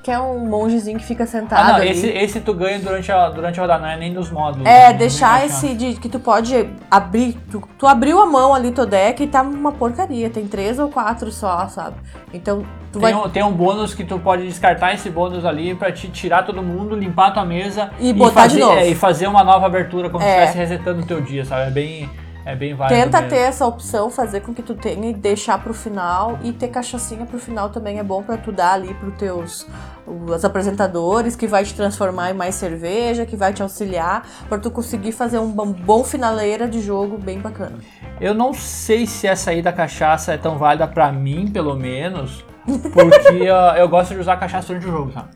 Que 0.02 0.10
é 0.12 0.18
um 0.20 0.40
mongezinho 0.48 0.98
que 0.98 1.04
fica 1.06 1.26
sentado 1.26 1.60
Ah, 1.62 1.68
não, 1.74 1.76
ali. 1.76 1.90
esse, 1.90 2.08
esse 2.08 2.40
tu 2.40 2.54
ganha 2.54 2.80
durante 2.80 3.12
a, 3.12 3.30
durante 3.30 3.60
a 3.60 3.64
rodada, 3.64 3.82
não 3.84 3.90
é 3.90 3.98
nem 3.98 4.14
nos 4.14 4.32
módulos. 4.32 4.66
É, 4.66 4.88
vem 4.90 4.98
deixar 4.98 5.46
esse 5.46 5.74
de 5.76 5.96
que 5.96 6.08
tu 6.08 6.20
pode 6.22 6.70
abrir. 6.90 7.34
Tu, 7.52 7.62
tu 7.78 7.86
abriu 7.86 8.22
a 8.22 8.26
mão 8.26 8.56
ali 8.56 8.72
teu 8.72 8.86
deck 8.86 9.22
e 9.22 9.28
tá 9.28 9.42
uma 9.42 9.74
porcaria. 9.74 10.30
Tem 10.30 10.48
três 10.48 10.80
ou 10.80 10.88
quatro 10.88 11.30
só, 11.34 11.68
sabe? 11.68 11.98
Então 12.34 12.64
tu 12.94 13.00
Tem 13.00 13.14
vai. 13.14 13.14
um, 13.14 13.30
tem 13.30 13.44
um 13.44 13.52
bônus 13.52 13.94
que 13.94 14.06
tu 14.06 14.18
pode 14.20 14.48
descartar 14.48 14.94
esse 14.94 15.10
bônus 15.10 15.44
ali 15.44 15.76
pra 15.76 15.92
te 15.92 16.08
tirar 16.08 16.44
todo 16.46 16.64
mundo, 16.64 16.96
limpar 16.96 17.34
tua 17.34 17.44
mesa 17.44 17.92
E 18.00 18.14
botar 18.14 18.48
de 18.48 18.54
fazer, 18.54 18.60
novo. 18.62 18.78
é, 18.80 18.88
e 18.88 18.96
fazer 18.96 19.28
uma 19.28 19.44
nova 19.44 19.66
abertura, 19.66 20.10
como 20.10 20.24
se 20.24 20.30
É. 20.30 20.46
estivesse 20.46 20.58
resetando 20.58 21.02
o 21.02 21.06
teu 21.06 21.20
dia, 21.20 21.44
sabe? 21.44 21.64
É 21.68 21.72
bem, 21.72 22.10
é 22.52 22.56
bem 22.56 22.74
válido. 22.74 23.00
Tenta 23.00 23.22
mesmo. 23.22 23.36
ter 23.36 23.42
essa 23.42 23.66
opção, 23.66 24.10
fazer 24.10 24.42
com 24.42 24.54
que 24.54 24.62
tu 24.62 24.74
tenha 24.74 25.10
e 25.10 25.14
deixar 25.14 25.62
pro 25.62 25.74
final. 25.74 26.40
E 26.44 26.52
ter 26.52 26.70
cachaçinha 26.70 27.26
pro 27.26 27.40
final 27.40 27.70
também 27.70 28.00
é 28.00 28.04
bom 28.04 28.24
pra 28.24 28.38
tu 28.38 28.52
dar 28.52 28.74
ali 28.74 28.94
pros 28.96 29.16
teus 29.16 29.68
os 30.10 30.44
apresentadores, 30.44 31.36
que 31.36 31.46
vai 31.46 31.64
te 31.64 31.74
transformar 31.76 32.32
em 32.32 32.34
mais 32.34 32.56
cerveja, 32.56 33.26
que 33.26 33.36
vai 33.36 33.54
te 33.54 33.62
auxiliar, 33.62 34.28
pra 34.48 34.58
tu 34.58 34.72
conseguir 34.72 35.12
fazer 35.12 35.38
um 35.38 35.52
bom, 35.52 36.04
finaleira 36.04 36.68
de 36.68 36.82
jogo 36.82 37.18
bem 37.18 37.40
bacana. 37.40 37.78
Eu 38.20 38.34
não 38.34 38.52
sei 38.52 39.06
se 39.06 39.28
essa 39.28 39.52
aí 39.52 39.62
da 39.62 39.72
cachaça 39.72 40.34
é 40.34 40.38
tão 40.38 40.58
válida 40.58 40.88
pra 40.88 41.12
mim, 41.12 41.52
pelo 41.52 41.76
menos, 41.76 42.44
porque 42.92 43.50
ó, 43.52 43.76
eu 43.76 43.88
gosto 43.88 44.16
de 44.16 44.20
usar 44.20 44.38
cachaça 44.38 44.68
durante 44.68 44.88
o 44.88 44.92
jogo, 44.92 45.12
sabe? 45.12 45.30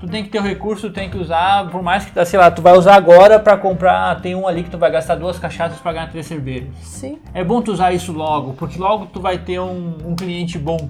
Tu 0.00 0.08
tem 0.08 0.24
que 0.24 0.30
ter 0.30 0.38
o 0.38 0.42
recurso, 0.42 0.88
tu 0.88 0.94
tem 0.94 1.10
que 1.10 1.18
usar, 1.18 1.68
por 1.70 1.82
mais 1.82 2.06
que, 2.06 2.24
sei 2.24 2.38
lá, 2.38 2.50
tu 2.50 2.62
vai 2.62 2.72
usar 2.76 2.94
agora 2.94 3.38
pra 3.38 3.56
comprar, 3.56 4.18
tem 4.22 4.34
um 4.34 4.48
ali 4.48 4.62
que 4.62 4.70
tu 4.70 4.78
vai 4.78 4.90
gastar 4.90 5.14
duas 5.14 5.38
cachaças 5.38 5.78
pra 5.78 5.92
ganhar 5.92 6.08
três 6.10 6.26
cervejas. 6.26 6.70
Sim. 6.82 7.18
É 7.34 7.44
bom 7.44 7.60
tu 7.60 7.70
usar 7.70 7.92
isso 7.92 8.10
logo, 8.12 8.54
porque 8.54 8.78
logo 8.78 9.06
tu 9.06 9.20
vai 9.20 9.36
ter 9.38 9.60
um, 9.60 9.98
um 10.06 10.16
cliente 10.16 10.58
bom. 10.58 10.88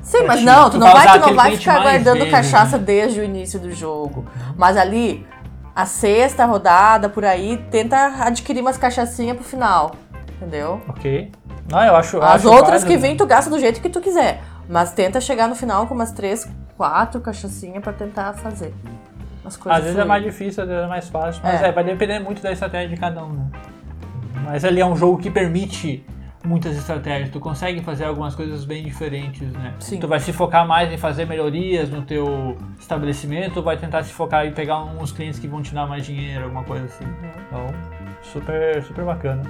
Sim, 0.00 0.24
mas 0.26 0.40
ti. 0.40 0.44
não, 0.46 0.64
Tu 0.70 0.72
tu 0.72 0.78
não 0.78 0.92
vai, 0.92 1.20
tu 1.20 1.26
não 1.26 1.34
vai 1.34 1.56
ficar 1.56 1.80
guardando 1.82 2.18
vezes, 2.18 2.30
cachaça 2.30 2.78
né? 2.78 2.84
desde 2.84 3.20
o 3.20 3.24
início 3.24 3.58
do 3.58 3.72
jogo. 3.72 4.24
Mas 4.56 4.76
ali, 4.76 5.26
a 5.74 5.84
sexta 5.86 6.44
rodada, 6.44 7.08
por 7.08 7.24
aí, 7.24 7.56
tenta 7.70 7.96
adquirir 8.20 8.60
umas 8.60 8.76
cachaçinhas 8.78 9.36
pro 9.36 9.44
final. 9.44 9.92
Entendeu? 10.36 10.80
Ok. 10.88 11.30
Não, 11.70 11.82
eu 11.84 11.94
acho. 11.96 12.18
As 12.18 12.34
acho 12.36 12.48
outras 12.50 12.82
que 12.82 12.90
válido. 12.90 13.02
vêm, 13.02 13.16
tu 13.16 13.26
gasta 13.26 13.48
do 13.50 13.58
jeito 13.58 13.80
que 13.80 13.88
tu 13.88 14.00
quiser. 14.00 14.40
Mas 14.68 14.92
tenta 14.92 15.20
chegar 15.20 15.48
no 15.48 15.54
final 15.54 15.86
com 15.86 15.94
umas 15.94 16.12
três, 16.12 16.48
quatro 16.82 17.20
cachaçinhas 17.20 17.80
pra 17.80 17.92
tentar 17.92 18.32
fazer. 18.32 18.74
As 19.44 19.56
coisas 19.56 19.78
Às 19.78 19.84
vezes 19.84 19.98
é 20.00 20.04
mais 20.04 20.24
difícil, 20.24 20.64
às 20.64 20.68
vezes 20.68 20.84
é 20.84 20.88
mais 20.88 21.08
fácil, 21.08 21.40
mas 21.44 21.62
É. 21.62 21.68
é. 21.68 21.72
vai 21.72 21.84
depender 21.84 22.18
muito 22.18 22.42
da 22.42 22.50
estratégia 22.50 22.88
de 22.88 22.96
cada 22.96 23.24
um, 23.24 23.32
né? 23.34 23.46
Mas 24.44 24.64
ali 24.64 24.80
é 24.80 24.84
um 24.84 24.96
jogo 24.96 25.16
que 25.18 25.30
permite 25.30 26.04
muitas 26.44 26.76
estratégias, 26.76 27.30
tu 27.30 27.38
consegue 27.38 27.80
fazer 27.84 28.04
algumas 28.04 28.34
coisas 28.34 28.64
bem 28.64 28.82
diferentes, 28.82 29.52
né? 29.52 29.74
Sim. 29.78 30.00
Tu 30.00 30.08
vai 30.08 30.18
se 30.18 30.32
focar 30.32 30.66
mais 30.66 30.92
em 30.92 30.98
fazer 30.98 31.24
melhorias 31.24 31.88
no 31.88 32.02
teu 32.02 32.58
estabelecimento, 32.80 33.62
vai 33.62 33.76
tentar 33.76 34.02
se 34.02 34.12
focar 34.12 34.44
em 34.44 34.50
pegar 34.52 34.82
uns 34.82 35.12
clientes 35.12 35.38
que 35.38 35.46
vão 35.46 35.62
te 35.62 35.72
dar 35.72 35.86
mais 35.86 36.04
dinheiro, 36.04 36.42
alguma 36.46 36.64
coisa 36.64 36.86
assim. 36.86 37.04
Uhum. 37.04 37.30
Então, 37.46 37.66
super, 38.22 38.82
super 38.82 39.04
bacana. 39.04 39.42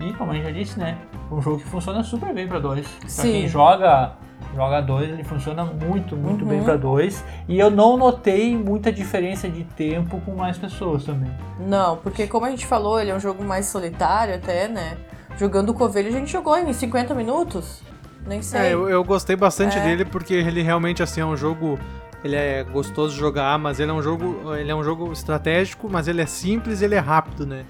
E 0.00 0.12
como 0.14 0.32
a 0.32 0.34
gente 0.34 0.46
já 0.46 0.50
disse, 0.50 0.80
né? 0.80 0.98
Um 1.30 1.40
jogo 1.40 1.58
que 1.58 1.68
funciona 1.68 2.02
super 2.02 2.34
bem 2.34 2.48
pra 2.48 2.58
dois. 2.58 2.88
Pra 2.88 3.08
Sim. 3.08 3.30
quem 3.30 3.46
joga 3.46 4.14
joga 4.54 4.80
dois, 4.80 5.08
ele 5.08 5.24
funciona 5.24 5.64
muito, 5.64 6.16
muito 6.16 6.42
Uhum. 6.44 6.48
bem 6.50 6.62
pra 6.62 6.76
dois. 6.76 7.24
E 7.48 7.58
eu 7.58 7.70
não 7.70 7.96
notei 7.96 8.56
muita 8.56 8.92
diferença 8.92 9.48
de 9.48 9.64
tempo 9.64 10.20
com 10.20 10.34
mais 10.34 10.58
pessoas 10.58 11.04
também. 11.04 11.30
Não, 11.60 11.96
porque 11.96 12.26
como 12.26 12.46
a 12.46 12.50
gente 12.50 12.66
falou, 12.66 13.00
ele 13.00 13.10
é 13.10 13.14
um 13.14 13.20
jogo 13.20 13.42
mais 13.44 13.66
solitário 13.66 14.34
até, 14.34 14.68
né? 14.68 14.96
Jogando 15.38 15.70
o 15.70 15.74
Covelho, 15.74 16.08
a 16.08 16.12
gente 16.12 16.30
jogou 16.30 16.56
em 16.58 16.72
50 16.72 17.14
minutos. 17.14 17.82
Nem 18.26 18.40
sei. 18.42 18.60
É, 18.60 18.74
eu, 18.74 18.88
eu 18.88 19.02
gostei 19.02 19.34
bastante 19.34 19.78
É. 19.78 19.82
dele 19.82 20.04
porque 20.04 20.34
ele 20.34 20.62
realmente 20.62 21.02
assim 21.02 21.20
é 21.20 21.26
um 21.26 21.36
jogo. 21.36 21.78
Ele 22.22 22.36
é 22.36 22.62
gostoso 22.62 23.14
de 23.14 23.18
jogar, 23.18 23.58
mas 23.58 23.80
ele 23.80 23.90
é 23.90 23.94
um 23.94 24.02
jogo. 24.02 24.54
Ele 24.54 24.70
é 24.70 24.74
um 24.74 24.84
jogo 24.84 25.10
estratégico, 25.12 25.88
mas 25.90 26.06
ele 26.06 26.20
é 26.22 26.26
simples 26.26 26.80
e 26.80 26.84
ele 26.84 26.94
é 26.94 27.00
rápido, 27.00 27.44
né? 27.44 27.64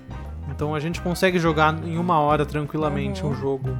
Então 0.50 0.74
a 0.74 0.80
gente 0.80 1.00
consegue 1.00 1.38
jogar 1.38 1.74
em 1.84 1.96
uma 1.96 2.18
hora 2.18 2.44
tranquilamente 2.44 3.24
Uhum. 3.24 3.30
um 3.30 3.34
jogo. 3.34 3.78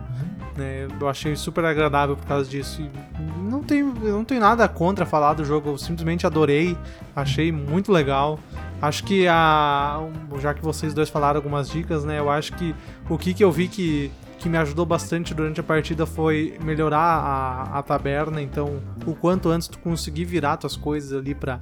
Né? 0.56 0.88
Eu 1.00 1.08
achei 1.08 1.34
super 1.36 1.64
agradável 1.64 2.16
por 2.16 2.26
causa 2.26 2.48
disso. 2.48 2.82
E 2.82 3.50
não 3.50 3.62
tenho, 3.62 3.94
não 3.94 4.24
tenho 4.24 4.40
nada 4.40 4.68
contra 4.68 5.04
falar 5.04 5.34
do 5.34 5.44
jogo, 5.44 5.70
eu 5.70 5.78
simplesmente 5.78 6.26
adorei, 6.26 6.76
achei 7.14 7.52
muito 7.52 7.92
legal. 7.92 8.38
Acho 8.80 9.04
que 9.04 9.28
a. 9.28 10.00
Já 10.40 10.54
que 10.54 10.62
vocês 10.62 10.92
dois 10.92 11.08
falaram 11.08 11.38
algumas 11.38 11.70
dicas, 11.70 12.04
né? 12.04 12.18
Eu 12.18 12.28
acho 12.28 12.52
que 12.54 12.74
o 13.08 13.16
que, 13.16 13.32
que 13.32 13.44
eu 13.44 13.52
vi 13.52 13.68
que, 13.68 14.10
que 14.38 14.48
me 14.48 14.58
ajudou 14.58 14.84
bastante 14.84 15.32
durante 15.32 15.60
a 15.60 15.62
partida 15.62 16.04
foi 16.04 16.58
melhorar 16.62 16.98
a, 16.98 17.78
a 17.78 17.82
taberna. 17.82 18.42
Então, 18.42 18.80
o 19.06 19.14
quanto 19.14 19.48
antes 19.50 19.68
tu 19.68 19.78
conseguir 19.78 20.24
virar 20.24 20.56
tuas 20.56 20.76
coisas 20.76 21.16
ali 21.16 21.32
pra, 21.32 21.60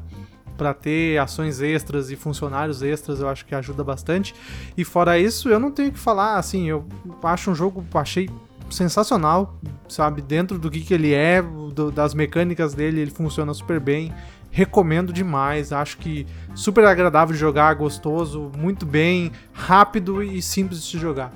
pra 0.57 0.72
ter 0.72 1.18
ações 1.18 1.61
extras 1.61 2.11
e 2.11 2.16
funcionários 2.16 2.83
extras, 2.83 3.20
eu 3.20 3.29
acho 3.29 3.44
que 3.44 3.55
ajuda 3.55 3.85
bastante. 3.85 4.35
E 4.76 4.85
fora 4.85 5.18
isso, 5.18 5.48
eu 5.48 5.61
não 5.61 5.70
tenho 5.70 5.90
o 5.90 5.92
que 5.92 5.98
falar, 5.98 6.37
assim, 6.37 6.68
eu 6.68 6.87
acho 7.22 7.50
um 7.50 7.55
jogo, 7.55 7.85
achei 7.94 8.29
sensacional, 8.70 9.54
sabe? 9.88 10.22
Dentro 10.22 10.59
do 10.59 10.70
que, 10.70 10.80
que 10.80 10.94
ele 10.94 11.12
é, 11.14 11.42
do- 11.42 11.90
das 11.90 12.14
mecânicas 12.14 12.74
dele, 12.74 13.00
ele 13.00 13.11
funciona 13.11 13.52
super 13.54 13.78
bem. 13.80 14.12
Recomendo 14.52 15.12
demais, 15.12 15.72
acho 15.72 15.96
que 15.98 16.26
super 16.54 16.85
agradável 16.85 17.33
de 17.33 17.38
jogar, 17.38 17.72
gostoso, 17.74 18.50
muito 18.56 18.85
bem, 18.85 19.30
rápido 19.52 20.22
e 20.22 20.42
simples 20.42 20.83
de 20.83 20.87
se 20.90 20.98
jogar. 20.98 21.33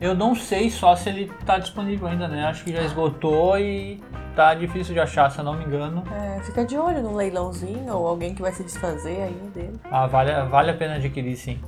Eu 0.00 0.14
não 0.14 0.34
sei 0.34 0.70
só 0.70 0.94
se 0.94 1.08
ele 1.08 1.30
tá 1.44 1.58
disponível 1.58 2.06
ainda, 2.08 2.26
né? 2.28 2.44
Acho 2.44 2.62
que 2.64 2.72
já 2.72 2.82
esgotou 2.82 3.58
e 3.58 4.00
tá 4.36 4.54
difícil 4.54 4.94
de 4.94 5.00
achar, 5.00 5.28
se 5.30 5.38
eu 5.38 5.44
não 5.44 5.54
me 5.58 5.64
engano. 5.64 6.04
É, 6.12 6.40
fica 6.42 6.64
de 6.64 6.76
olho 6.76 7.02
num 7.02 7.16
leilãozinho 7.16 7.92
ou 7.92 8.06
alguém 8.06 8.32
que 8.34 8.40
vai 8.42 8.52
se 8.52 8.62
desfazer 8.62 9.22
aí 9.22 9.50
dele. 9.54 9.74
Ah, 9.90 10.06
vale, 10.06 10.30
vale 10.48 10.70
a 10.70 10.74
pena 10.74 10.94
adquirir, 10.96 11.36
sim. 11.36 11.58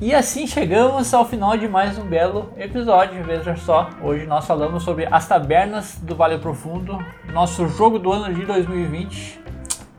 E 0.00 0.14
assim 0.14 0.46
chegamos 0.46 1.12
ao 1.12 1.26
final 1.26 1.56
de 1.58 1.68
mais 1.68 1.98
um 1.98 2.04
belo 2.04 2.50
episódio, 2.56 3.22
veja 3.22 3.54
só. 3.56 3.90
Hoje 4.02 4.24
nós 4.26 4.46
falamos 4.46 4.82
sobre 4.82 5.06
as 5.10 5.28
tabernas 5.28 5.98
do 6.00 6.14
Vale 6.16 6.38
Profundo, 6.38 6.98
nosso 7.32 7.68
jogo 7.68 7.98
do 7.98 8.10
ano 8.10 8.32
de 8.32 8.46
2020. 8.46 9.38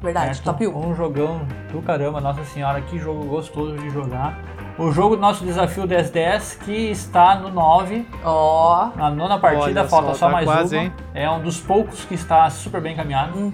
Verdade, 0.02 0.38
certo? 0.38 0.46
top 0.46 0.68
1. 0.68 0.88
Um 0.90 0.96
jogão 0.96 1.42
do 1.72 1.84
caramba, 1.84 2.20
nossa 2.20 2.44
senhora, 2.46 2.82
que 2.82 2.98
jogo 2.98 3.24
gostoso 3.26 3.78
de 3.78 3.92
jogar. 3.92 4.40
O 4.80 4.92
jogo 4.92 5.16
do 5.16 5.22
nosso 5.22 5.46
desafio 5.46 5.86
1010, 5.86 6.56
que 6.66 6.90
está 6.90 7.36
no 7.36 7.52
9, 7.52 8.08
Ó. 8.24 8.90
na 8.96 9.12
nona 9.12 9.38
partida, 9.38 9.82
Olha 9.82 9.88
falta 9.88 10.16
só, 10.16 10.26
tá 10.26 10.32
mais 10.32 10.46
quase, 10.46 10.76
uma. 10.76 10.84
hein? 10.86 10.94
É 11.14 11.30
um 11.30 11.44
dos 11.44 11.60
poucos 11.60 12.04
que 12.06 12.16
está 12.16 12.50
super 12.50 12.82
bem 12.82 12.96
caminhado. 12.96 13.38
Uhum. 13.38 13.52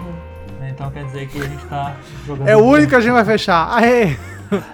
Então 0.70 0.90
quer 0.92 1.04
dizer 1.04 1.28
que 1.28 1.42
a 1.42 1.44
gente 1.44 1.64
está 1.64 1.94
jogando. 2.26 2.48
É 2.48 2.56
o 2.56 2.64
único 2.64 2.90
que 2.92 2.96
a 2.96 3.02
gente 3.02 3.12
vai 3.12 3.26
fechar. 3.26 3.70
Aê! 3.74 4.16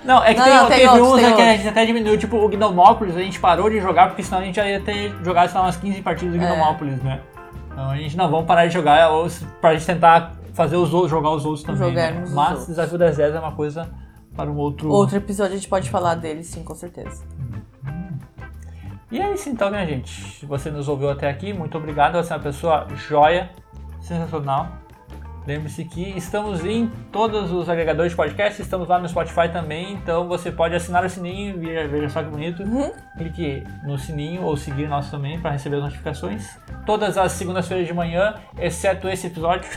Não, 0.04 0.24
é 0.24 0.34
que 0.34 0.40
Não, 0.40 0.46
tem, 0.46 0.56
não, 0.56 0.68
teve 0.68 0.88
outros, 0.88 1.08
uns 1.08 1.16
tem 1.16 1.30
né, 1.30 1.36
que 1.36 1.42
a 1.42 1.58
gente 1.58 1.68
até 1.68 1.86
diminuiu, 1.86 2.18
tipo 2.18 2.38
o 2.38 2.48
Gnomópolis, 2.50 3.16
a 3.16 3.20
gente 3.22 3.40
parou 3.40 3.70
de 3.70 3.80
jogar, 3.80 4.08
porque 4.08 4.24
senão 4.24 4.40
a 4.40 4.44
gente 4.46 4.56
já 4.56 4.68
ia 4.68 4.80
ter 4.80 5.14
jogado 5.24 5.50
sei 5.50 5.60
lá, 5.60 5.66
umas 5.66 5.78
15 5.78 6.02
partidas 6.02 6.40
do 6.40 6.44
É. 6.44 6.48
Gnomópolis, 6.48 7.02
né? 7.02 7.22
Então 7.72 7.90
a 7.90 7.98
gente 7.98 8.16
não, 8.16 8.30
vamos 8.30 8.46
parar 8.46 8.68
de 8.68 8.74
jogar 8.74 9.10
ou 9.10 9.28
pra 9.60 9.74
gente 9.74 9.86
tentar 9.86 10.34
fazer 10.54 10.76
os 10.76 10.94
outros, 10.94 11.10
jogar 11.12 11.32
os 11.32 11.46
outros 11.46 11.64
também. 11.64 11.94
né? 11.94 12.22
Os 12.24 12.32
Mas 12.32 12.50
outros. 12.50 12.68
Desafio 12.68 12.98
das 12.98 13.18
10 13.18 13.36
é 13.36 13.40
uma 13.40 13.52
coisa 13.54 13.90
para 14.36 14.50
um 14.50 14.56
outro. 14.58 14.90
Outro 14.90 15.18
episódio 15.18 15.54
a 15.54 15.56
gente 15.56 15.68
pode 15.68 15.90
falar 15.90 16.16
dele, 16.16 16.44
sim, 16.44 16.64
com 16.64 16.76
certeza. 16.76 17.24
E 19.12 19.20
é 19.22 19.32
isso 19.34 19.50
então, 19.50 19.70
minha 19.70 19.86
gente. 19.86 20.44
Você 20.46 20.72
nos 20.72 20.88
ouviu 20.88 21.10
até 21.10 21.30
aqui, 21.30 21.54
muito 21.54 21.78
obrigado. 21.78 22.14
Você 22.16 22.34
é 22.34 22.36
uma 22.36 22.42
pessoa 22.42 22.88
joia, 22.96 23.50
sensacional. 24.02 24.68
Lembre-se 25.46 25.84
que 25.84 26.18
estamos 26.18 26.64
em 26.64 26.88
todos 27.12 27.52
os 27.52 27.68
agregadores 27.68 28.14
de 28.14 28.16
podcast, 28.16 28.62
estamos 28.62 28.88
lá 28.88 28.98
no 28.98 29.10
Spotify 29.10 29.50
também, 29.52 29.94
então 29.94 30.28
você 30.28 30.52
pode 30.52 30.74
assinar 30.74 31.04
o 31.04 31.10
sininho, 31.10 31.60
veja, 31.60 31.88
veja 31.88 32.10
só 32.10 32.24
que 32.24 32.30
bonito. 32.30 32.64
Uhum. 32.64 32.92
Clique 33.18 33.68
no 33.84 33.98
sininho 33.98 34.44
ou 34.44 34.56
seguir 34.56 34.88
nós 34.88 35.12
também 35.12 35.40
para 35.42 35.52
receber 35.52 35.78
as 35.78 35.84
notificações. 35.84 36.58
Todas 36.86 37.18
as 37.18 37.34
segundas-feiras 37.34 37.86
de 37.86 37.94
manhã, 37.94 38.36
exceto 38.58 39.10
esse 39.10 39.28
episódio. 39.28 39.70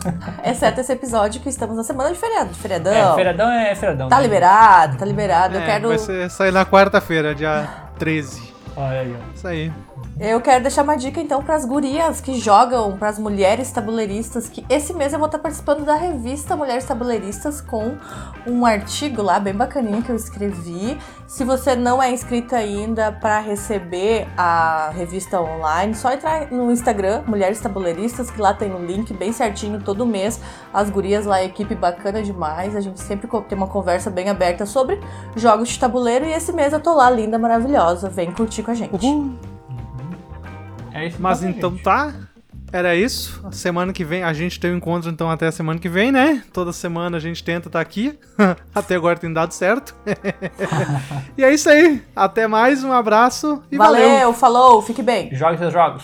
Exceto 0.44 0.80
esse 0.80 0.92
episódio 0.92 1.40
que 1.40 1.48
estamos 1.48 1.76
na 1.76 1.82
semana 1.82 2.12
de 2.12 2.18
feriado, 2.18 2.50
de 2.50 2.58
feriadão. 2.58 2.92
É, 2.92 3.14
feriadão 3.14 3.50
é 3.50 3.74
feriadão. 3.74 4.08
Tá 4.08 4.16
né? 4.16 4.22
liberado, 4.22 4.98
tá 4.98 5.04
liberado. 5.04 5.54
eu 5.54 5.60
É, 5.60 5.66
quero. 5.66 5.88
Vai 5.88 5.98
ser, 5.98 6.30
sair 6.30 6.52
na 6.52 6.66
quarta-feira, 6.66 7.34
dia 7.34 7.66
13. 7.98 8.52
Olha 8.76 9.00
aí, 9.00 9.16
ó. 9.16 9.34
Isso 9.34 9.48
aí. 9.48 9.72
Eu 10.18 10.40
quero 10.40 10.62
deixar 10.62 10.84
uma 10.84 10.96
dica 10.96 11.20
então 11.20 11.42
pras 11.42 11.64
gurias 11.64 12.20
que 12.20 12.38
jogam, 12.38 12.96
pras 12.96 13.18
mulheres 13.18 13.72
tabuleiristas, 13.72 14.48
que 14.48 14.64
esse 14.68 14.94
mês 14.94 15.12
eu 15.12 15.18
vou 15.18 15.26
estar 15.26 15.40
participando 15.40 15.84
da 15.84 15.96
revista 15.96 16.54
Mulheres 16.54 16.84
Tabuleiristas 16.84 17.60
com 17.60 17.96
um 18.46 18.64
artigo 18.64 19.20
lá 19.22 19.40
bem 19.40 19.52
bacaninho 19.52 20.02
que 20.02 20.10
eu 20.10 20.16
escrevi 20.16 20.96
Se 21.26 21.42
você 21.42 21.74
não 21.74 22.00
é 22.00 22.12
inscrito 22.12 22.54
ainda 22.54 23.10
para 23.10 23.40
receber 23.40 24.28
a 24.36 24.90
revista 24.94 25.40
online, 25.40 25.94
só 25.96 26.12
entrar 26.12 26.48
no 26.52 26.70
Instagram, 26.70 27.24
Mulheres 27.26 27.58
Tabuleiristas, 27.58 28.30
que 28.30 28.40
lá 28.40 28.54
tem 28.54 28.72
um 28.72 28.86
link 28.86 29.12
bem 29.12 29.32
certinho 29.32 29.82
todo 29.82 30.06
mês. 30.06 30.40
As 30.72 30.90
gurias 30.90 31.26
lá, 31.26 31.42
equipe 31.42 31.74
bacana 31.74 32.22
demais. 32.22 32.76
A 32.76 32.80
gente 32.80 33.00
sempre 33.00 33.28
tem 33.48 33.58
uma 33.58 33.66
conversa 33.66 34.10
bem 34.10 34.30
aberta 34.30 34.64
sobre 34.64 35.00
jogos 35.34 35.70
de 35.70 35.78
tabuleiro. 35.78 36.24
E 36.24 36.32
esse 36.32 36.52
mês 36.52 36.72
eu 36.72 36.80
tô 36.80 36.94
lá, 36.94 37.10
linda, 37.10 37.36
maravilhosa. 37.36 38.08
Vem 38.08 38.30
curtir 38.30 38.62
com 38.62 38.70
a 38.70 38.74
gente. 38.74 39.04
Uhul. 39.04 39.53
É 40.94 41.08
isso 41.08 41.16
Mas 41.20 41.42
então, 41.42 41.50
então 41.50 41.70
gente. 41.72 41.82
tá. 41.82 42.14
Era 42.72 42.94
isso. 42.96 43.40
A 43.44 43.52
semana 43.52 43.92
que 43.92 44.04
vem, 44.04 44.24
a 44.24 44.32
gente 44.32 44.58
tem 44.58 44.72
um 44.72 44.76
encontro 44.76 45.08
então 45.08 45.30
até 45.30 45.46
a 45.46 45.52
semana 45.52 45.78
que 45.78 45.88
vem, 45.88 46.10
né? 46.10 46.42
Toda 46.52 46.72
semana 46.72 47.16
a 47.18 47.20
gente 47.20 47.42
tenta 47.44 47.68
estar 47.68 47.80
aqui. 47.80 48.18
até 48.74 48.96
agora 48.96 49.18
tem 49.18 49.32
dado 49.32 49.52
certo. 49.52 49.94
e 51.38 51.44
é 51.44 51.54
isso 51.54 51.68
aí. 51.68 52.02
Até 52.16 52.48
mais, 52.48 52.82
um 52.82 52.92
abraço 52.92 53.62
e 53.70 53.76
valeu. 53.76 54.08
valeu, 54.08 54.32
falou, 54.32 54.82
fique 54.82 55.02
bem. 55.02 55.32
Jogue 55.32 55.58
seus 55.58 55.72
jogos. 55.72 56.02